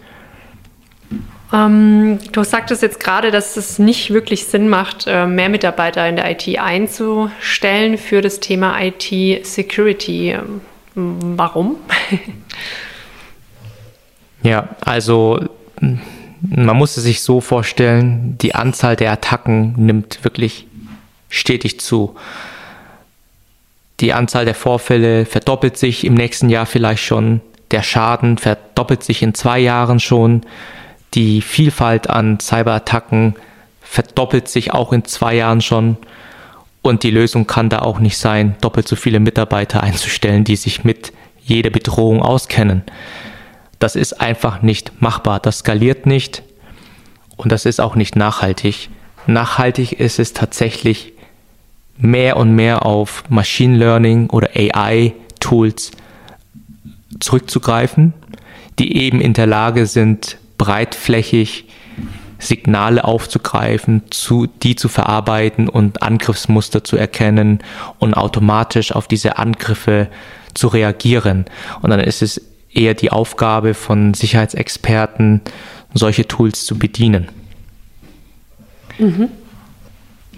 Ähm, 1.54 2.20
du 2.34 2.44
sagtest 2.44 2.82
jetzt 2.82 3.00
gerade, 3.00 3.32
dass 3.32 3.56
es 3.56 3.80
nicht 3.80 4.12
wirklich 4.12 4.46
Sinn 4.46 4.68
macht, 4.68 5.06
äh, 5.08 5.26
mehr 5.26 5.50
Mitarbeiter 5.50 6.08
in 6.08 6.18
der 6.18 6.30
IT 6.32 6.60
einzustellen 6.60 7.98
für 7.98 8.22
das 8.22 8.40
Thema 8.40 8.82
IT-Security. 8.82 10.32
Ähm, 10.32 10.62
warum? 10.96 11.78
ja, 14.44 14.70
also 14.82 15.40
man 16.42 16.76
muss 16.76 16.98
es 16.98 17.04
sich 17.04 17.22
so 17.22 17.40
vorstellen, 17.40 18.38
die 18.40 18.54
Anzahl 18.54 18.96
der 18.96 19.12
Attacken 19.12 19.74
nimmt 19.78 20.24
wirklich 20.24 20.68
stetig 21.30 21.80
zu. 21.80 22.16
Die 24.00 24.14
Anzahl 24.14 24.46
der 24.46 24.56
Vorfälle 24.56 25.26
verdoppelt 25.26 25.78
sich 25.78 26.06
im 26.06 26.14
nächsten 26.14 26.50
Jahr 26.50 26.66
vielleicht 26.66 27.04
schon. 27.04 27.42
Der 27.72 27.84
Schaden 27.84 28.38
verdoppelt 28.38 29.04
sich 29.04 29.24
in 29.24 29.34
zwei 29.34 29.60
Jahren 29.60 30.00
schon 30.00 30.44
die 31.14 31.42
Vielfalt 31.42 32.10
an 32.10 32.40
Cyberattacken 32.40 33.36
verdoppelt 33.82 34.48
sich 34.50 34.74
auch 34.74 34.92
in 34.94 35.06
zwei 35.06 35.36
Jahren 35.36 35.62
schon. 35.62 35.98
Und 36.82 37.04
die 37.04 37.12
Lösung 37.12 37.48
kann 37.48 37.70
da 37.70 37.80
auch 37.80 38.00
nicht 38.00 38.18
sein, 38.18 38.56
doppelt 38.62 38.88
so 38.88 38.96
viele 38.96 39.20
Mitarbeiter 39.20 39.82
einzustellen, 39.84 40.44
die 40.44 40.56
sich 40.56 40.84
mit 40.84 41.12
jeder 41.42 41.70
Bedrohung 41.70 42.22
auskennen. 42.22 42.84
Das 43.80 43.96
ist 43.96 44.22
einfach 44.22 44.62
nicht 44.62 45.02
machbar. 45.02 45.40
Das 45.40 45.60
skaliert 45.60 46.06
nicht 46.06 46.44
und 47.36 47.52
das 47.52 47.66
ist 47.66 47.80
auch 47.80 47.96
nicht 47.96 48.16
nachhaltig. 48.16 48.90
Nachhaltig 49.26 49.94
ist 49.94 50.20
es 50.20 50.34
tatsächlich 50.34 51.14
mehr 51.98 52.38
und 52.38 52.56
mehr 52.56 52.86
auf 52.86 53.24
Machine 53.30 53.78
Learning 53.78 54.30
oder 54.30 54.50
AI-Tools 54.56 55.92
zurückzugreifen, 57.20 58.14
die 58.80 58.98
eben 58.98 59.22
in 59.22 59.34
der 59.34 59.48
Lage 59.48 59.86
sind, 59.86 60.38
breitflächig 60.58 61.66
Signale 62.40 63.04
aufzugreifen, 63.04 64.04
zu, 64.12 64.46
die 64.46 64.76
zu 64.76 64.90
verarbeiten 64.90 65.70
und 65.70 66.04
Angriffsmuster 66.04 66.84
zu 66.84 66.96
erkennen 66.96 67.60
und 67.98 68.14
automatisch 68.14 68.92
auf 68.92 69.08
diese 69.08 69.38
Angriffe 69.38 70.08
zu 70.54 70.68
reagieren. 70.68 71.46
Und 71.82 71.90
dann 71.90 72.00
ist 72.00 72.22
es 72.22 72.42
eher 72.72 72.94
die 72.94 73.12
Aufgabe 73.12 73.74
von 73.74 74.14
Sicherheitsexperten, 74.14 75.42
solche 75.94 76.28
Tools 76.28 76.66
zu 76.66 76.78
bedienen. 76.78 77.30
Mhm. 79.00 79.30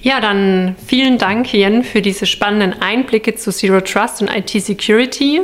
Ja, 0.01 0.21
dann 0.21 0.77
vielen 0.87 1.17
Dank, 1.17 1.51
Jen, 1.51 1.83
für 1.83 2.01
diese 2.01 2.25
spannenden 2.25 2.81
Einblicke 2.81 3.35
zu 3.35 3.51
Zero 3.51 3.81
Trust 3.81 4.21
und 4.21 4.29
IT 4.33 4.49
Security 4.49 5.41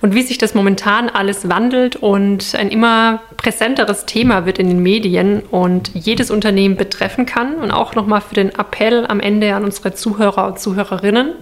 und 0.00 0.14
wie 0.14 0.22
sich 0.22 0.38
das 0.38 0.54
momentan 0.54 1.08
alles 1.08 1.48
wandelt 1.48 1.96
und 1.96 2.54
ein 2.54 2.68
immer 2.68 3.22
präsenteres 3.36 4.06
Thema 4.06 4.46
wird 4.46 4.60
in 4.60 4.68
den 4.68 4.80
Medien 4.80 5.40
und 5.50 5.90
jedes 5.94 6.30
Unternehmen 6.30 6.76
betreffen 6.76 7.26
kann. 7.26 7.56
Und 7.56 7.72
auch 7.72 7.96
nochmal 7.96 8.20
für 8.20 8.36
den 8.36 8.50
Appell 8.50 9.04
am 9.08 9.18
Ende 9.18 9.54
an 9.54 9.64
unsere 9.64 9.92
Zuhörer 9.92 10.46
und 10.46 10.60
Zuhörerinnen. 10.60 11.32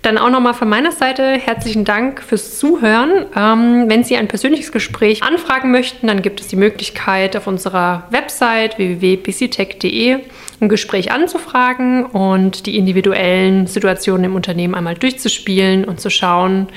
Dann 0.00 0.16
auch 0.16 0.30
nochmal 0.30 0.54
von 0.54 0.68
meiner 0.68 0.92
Seite 0.92 1.32
herzlichen 1.32 1.84
Dank 1.84 2.22
fürs 2.22 2.58
Zuhören. 2.58 3.26
Ähm, 3.36 3.84
wenn 3.88 4.02
Sie 4.02 4.16
ein 4.16 4.28
persönliches 4.28 4.72
Gespräch 4.72 5.22
anfragen 5.22 5.72
möchten, 5.72 6.06
dann 6.06 6.22
gibt 6.22 6.40
es 6.40 6.48
die 6.48 6.56
Möglichkeit 6.56 7.36
auf 7.36 7.46
unserer 7.46 8.04
Website 8.10 8.78
www.bctech.de 8.78 10.20
ein 10.60 10.68
Gespräch 10.68 11.12
anzufragen 11.12 12.06
und 12.06 12.66
die 12.66 12.76
individuellen 12.76 13.66
Situationen 13.66 14.24
im 14.24 14.34
Unternehmen 14.36 14.74
einmal 14.74 14.94
durchzuspielen 14.94 15.84
und 15.84 16.00
zu 16.00 16.10
schauen, 16.10 16.68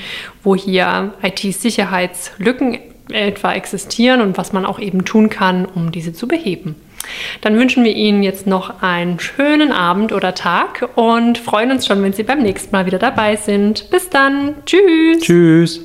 wo 0.42 0.54
hier 0.54 1.14
IT-Sicherheitslücken 1.22 2.78
etwa 3.10 3.52
existieren 3.54 4.20
und 4.20 4.38
was 4.38 4.52
man 4.52 4.64
auch 4.64 4.78
eben 4.78 5.04
tun 5.04 5.30
kann, 5.30 5.64
um 5.66 5.92
diese 5.92 6.12
zu 6.12 6.28
beheben. 6.28 6.76
Dann 7.40 7.56
wünschen 7.56 7.82
wir 7.84 7.94
Ihnen 7.94 8.22
jetzt 8.22 8.46
noch 8.46 8.82
einen 8.82 9.18
schönen 9.18 9.72
Abend 9.72 10.12
oder 10.12 10.34
Tag 10.34 10.90
und 10.96 11.38
freuen 11.38 11.70
uns 11.70 11.86
schon, 11.86 12.02
wenn 12.02 12.12
Sie 12.12 12.22
beim 12.22 12.42
nächsten 12.42 12.72
Mal 12.72 12.86
wieder 12.86 12.98
dabei 12.98 13.36
sind. 13.36 13.90
Bis 13.90 14.10
dann. 14.10 14.54
Tschüss. 14.66 15.20
Tschüss. 15.20 15.80